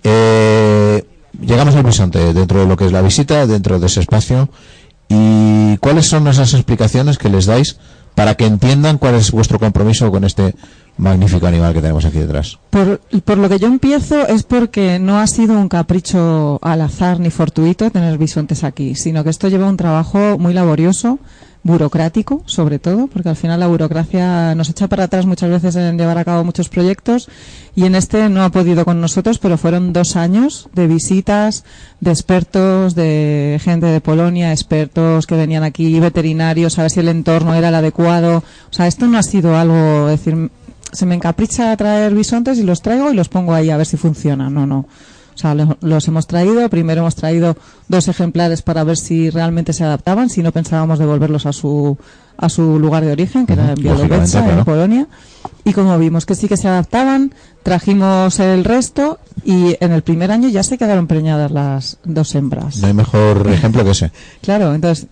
[0.04, 1.06] Eh,
[1.42, 4.50] llegamos al bisonte dentro de lo que es la visita, dentro de ese espacio.
[5.10, 7.78] ¿Y cuáles son esas explicaciones que les dais
[8.18, 10.56] para que entiendan cuál es vuestro compromiso con este
[10.98, 12.58] magnífico animal que tenemos aquí detrás?
[12.72, 17.20] Por, por lo que yo empiezo es porque no ha sido un capricho al azar
[17.20, 21.20] ni fortuito tener bisontes aquí, sino que esto lleva un trabajo muy laborioso,
[21.68, 25.98] burocrático sobre todo, porque al final la burocracia nos echa para atrás muchas veces en
[25.98, 27.30] llevar a cabo muchos proyectos
[27.76, 31.64] y en este no ha podido con nosotros, pero fueron dos años de visitas
[32.00, 37.10] de expertos, de gente de Polonia, expertos que venían aquí, veterinarios, a ver si el
[37.10, 38.38] entorno era el adecuado.
[38.38, 40.50] O sea, esto no ha sido algo, decir,
[40.92, 43.98] se me encapricha traer bisontes y los traigo y los pongo ahí a ver si
[43.98, 44.50] funciona.
[44.50, 44.88] No, no.
[45.38, 46.68] O sea, lo- los hemos traído.
[46.68, 47.56] Primero hemos traído
[47.88, 51.96] dos ejemplares para ver si realmente se adaptaban, si no pensábamos devolverlos a su,
[52.38, 54.58] a su lugar de origen, que era en Bielorrusia, claro.
[54.60, 55.08] en Polonia.
[55.64, 60.32] Y como vimos que sí que se adaptaban, trajimos el resto y en el primer
[60.32, 62.78] año ya se quedaron preñadas las dos hembras.
[62.78, 64.12] No hay mejor ejemplo que ese.
[64.42, 65.06] Claro, entonces,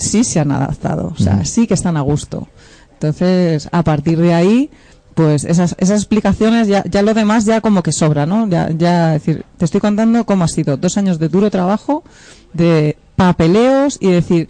[0.00, 1.44] sí se han adaptado, o sea, Ujú.
[1.44, 2.48] sí que están a gusto.
[2.94, 4.70] Entonces, a partir de ahí,
[5.18, 8.48] pues esas, esas explicaciones, ya, ya lo demás ya como que sobra, ¿no?
[8.48, 12.04] Ya, ya, es decir, te estoy contando cómo ha sido dos años de duro trabajo,
[12.52, 14.48] de papeleos y decir,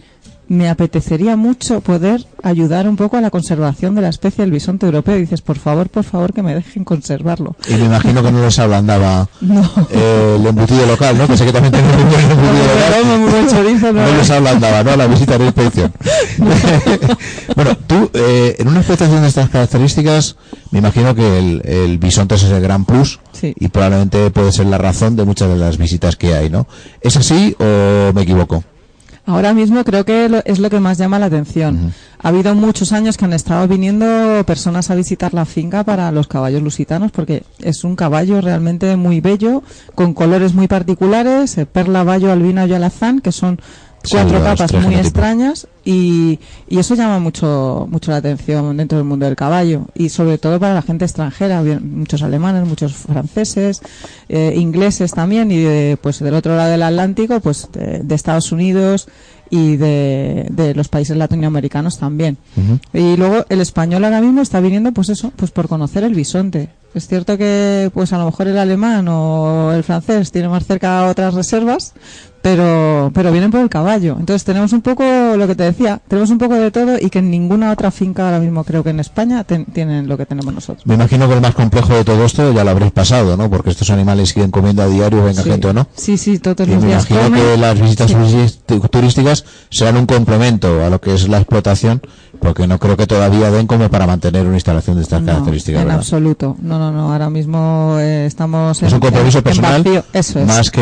[0.49, 4.87] me apetecería mucho poder ayudar un poco a la conservación de la especie del bisonte
[4.87, 5.17] europeo.
[5.17, 7.55] Y dices, por favor, por favor, que me dejen conservarlo.
[7.69, 9.63] Y me imagino que no les ablandaba No.
[9.91, 11.27] eh, el embutido local, ¿no?
[11.29, 13.95] Que sé que también tiene un buen embutido local.
[13.95, 14.17] ¿no?
[14.17, 14.97] Les ablandaba, ¿no?
[14.97, 15.93] La visita de inspección.
[17.55, 20.37] bueno, tú, eh, en una explotación de estas características,
[20.71, 23.55] me imagino que el, el bisonte es el gran plus Sí.
[23.59, 26.67] y probablemente puede ser la razón de muchas de las visitas que hay, ¿no?
[27.01, 28.65] ¿Es así o me equivoco?
[29.29, 31.93] Ahora mismo creo que lo- es lo que más llama la atención.
[32.23, 34.07] Ha habido muchos años que han estado viniendo
[34.47, 39.21] personas a visitar la finca para los caballos lusitanos porque es un caballo realmente muy
[39.21, 39.63] bello,
[39.95, 43.61] con colores muy particulares, eh, perla, bayo, albino y alazán, que son
[44.11, 46.39] cuatro capas muy extrañas y,
[46.69, 50.59] y eso llama mucho mucho la atención dentro del mundo del caballo y sobre todo
[50.61, 53.81] para la gente extranjera, bien, muchos alemanes, muchos franceses,
[54.29, 58.53] eh, ingleses también y de, pues del otro lado del Atlántico, pues de, de Estados
[58.53, 59.09] Unidos
[59.51, 62.37] y de, de los países latinoamericanos también.
[62.93, 66.69] Y luego el español ahora mismo está viniendo, pues eso, pues por conocer el bisonte.
[66.95, 71.07] Es cierto que, pues a lo mejor el alemán o el francés tiene más cerca
[71.07, 71.93] otras reservas,
[72.43, 74.17] pero, pero vienen por el caballo.
[74.19, 75.05] Entonces tenemos un poco
[75.37, 78.25] lo que te decía, tenemos un poco de todo y que en ninguna otra finca
[78.25, 80.87] ahora mismo creo que en España ten- tienen lo que tenemos nosotros.
[80.87, 83.51] Me imagino que el más complejo de todo esto ya lo habréis pasado, ¿no?
[83.51, 85.51] Porque estos animales siguen comiendo a diario, venga Sí.
[85.51, 85.89] gente o no.
[85.95, 87.43] Sí, sí, todos Y los me días imagino comen.
[87.43, 88.81] que las visitas Sí.
[88.91, 92.01] turísticas serán un complemento a lo que es la explotación,
[92.41, 95.81] porque no creo que todavía den como para mantener una instalación de estas No, características.
[95.83, 96.01] en ¿verdad?
[96.01, 96.57] absoluto.
[96.61, 97.13] No, no, no.
[97.13, 100.05] Ahora mismo eh, estamos Es en, un compromiso en- en personal vacío.
[100.13, 100.47] Eso es.
[100.47, 100.81] más que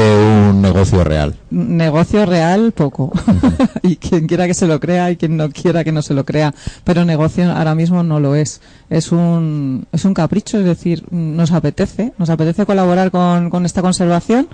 [0.50, 1.34] un negocio real.
[1.50, 3.12] Negocio real, poco.
[3.82, 6.24] y quien quiera que se lo crea y quien no quiera que no se lo
[6.24, 6.54] crea.
[6.84, 8.60] Pero negocio ahora mismo no lo es.
[8.90, 13.82] Es un, es un capricho, es decir, nos apetece, nos apetece colaborar con, con esta
[13.82, 14.48] conservación.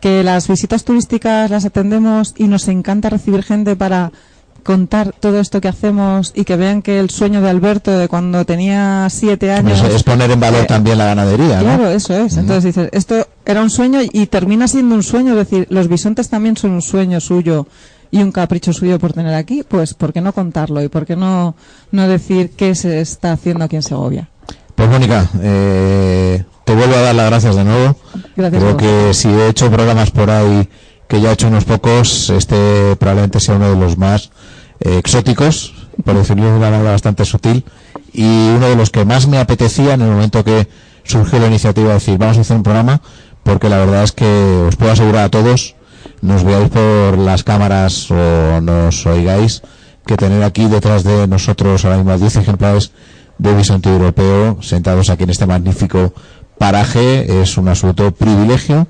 [0.00, 4.10] Que las visitas turísticas las atendemos y nos encanta recibir gente para
[4.62, 8.44] contar todo esto que hacemos y que vean que el sueño de Alberto de cuando
[8.44, 11.62] tenía siete años Es, es poner en valor eh, también la ganadería, ¿no?
[11.64, 12.36] Claro, eso es.
[12.36, 15.32] Entonces dices, esto era un sueño y termina siendo un sueño.
[15.32, 17.66] Es decir, los bisontes también son un sueño suyo
[18.10, 19.64] y un capricho suyo por tener aquí.
[19.66, 20.82] Pues, ¿por qué no contarlo?
[20.82, 21.56] Y ¿por qué no,
[21.90, 24.28] no decir qué se está haciendo aquí en Segovia?
[24.74, 27.96] Pues Mónica, eh, te vuelvo a dar las gracias de nuevo.
[28.36, 28.62] Gracias.
[28.62, 30.68] Creo que si he hecho programas por ahí,
[31.08, 34.30] que ya he hecho unos pocos, este probablemente sea uno de los más
[34.84, 35.74] eh, exóticos,
[36.04, 37.64] por decirlo de una manera bastante sutil,
[38.12, 40.68] y uno de los que más me apetecía en el momento que
[41.04, 43.00] surgió la iniciativa de decir vamos a hacer un programa
[43.42, 45.74] porque la verdad es que os puedo asegurar a todos
[46.20, 49.62] nos veáis por las cámaras o nos oigáis
[50.06, 52.92] que tener aquí detrás de nosotros ahora mismo 10 ejemplares
[53.38, 56.12] de bisonte europeo sentados aquí en este magnífico
[56.58, 58.86] paraje es un absoluto privilegio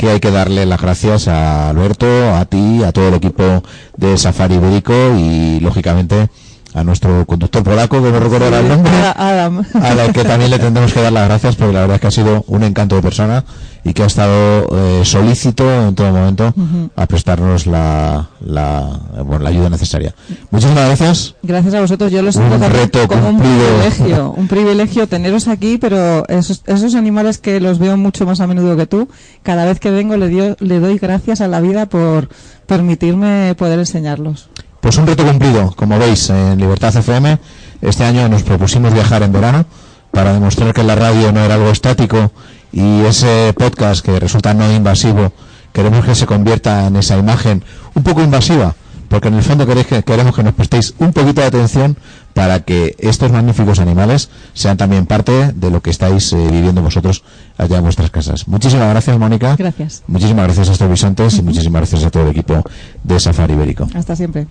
[0.00, 3.62] que hay que darle las gracias a Alberto, a ti, a todo el equipo
[3.98, 6.30] de Safari Ibérico y lógicamente
[6.72, 9.62] a nuestro conductor polaco, que no recuerdo el nombre, Adam.
[9.74, 12.10] al que también le tendremos que dar las gracias porque la verdad es que ha
[12.12, 13.44] sido un encanto de persona
[13.84, 16.52] y que ha estado eh, solícito en todo momento
[16.96, 20.14] a prestarnos la, la, bueno, la ayuda necesaria.
[20.50, 21.34] Muchísimas gracias.
[21.42, 23.66] Gracias a vosotros, yo lo Un siento también reto como un cumplido.
[23.78, 28.46] privilegio, un privilegio teneros aquí, pero esos, esos animales que los veo mucho más a
[28.46, 29.08] menudo que tú,
[29.42, 32.28] cada vez que vengo le, dio- le doy gracias a la vida por
[32.66, 34.48] permitirme poder enseñarlos.
[34.80, 37.38] Pues un reto cumplido, como veis, en Libertad FM.
[37.82, 39.66] Este año nos propusimos viajar en verano
[40.10, 42.32] para demostrar que la radio no era algo estático
[42.72, 45.32] y ese podcast que resulta no invasivo,
[45.72, 47.62] queremos que se convierta en esa imagen
[47.94, 48.74] un poco invasiva,
[49.08, 51.96] porque en el fondo queréis que- queremos que nos prestéis un poquito de atención
[52.34, 57.24] para que estos magníficos animales sean también parte de lo que estáis eh, viviendo vosotros
[57.58, 58.46] allá en vuestras casas.
[58.46, 59.56] Muchísimas gracias, Mónica.
[59.56, 60.02] Gracias.
[60.06, 62.62] Muchísimas gracias a estos bisontes y muchísimas gracias a todo el equipo
[63.02, 63.88] de Safari Ibérico.
[63.94, 64.46] Hasta siempre.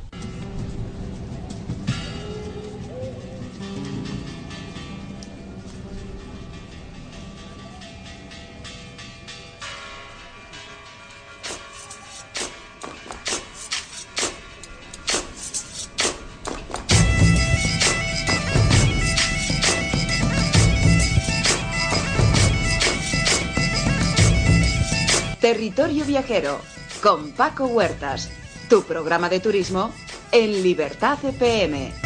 [25.80, 26.60] Territorio Viajero
[27.02, 28.30] con Paco Huertas,
[28.70, 29.94] tu programa de turismo
[30.34, 32.00] en Libertad FM.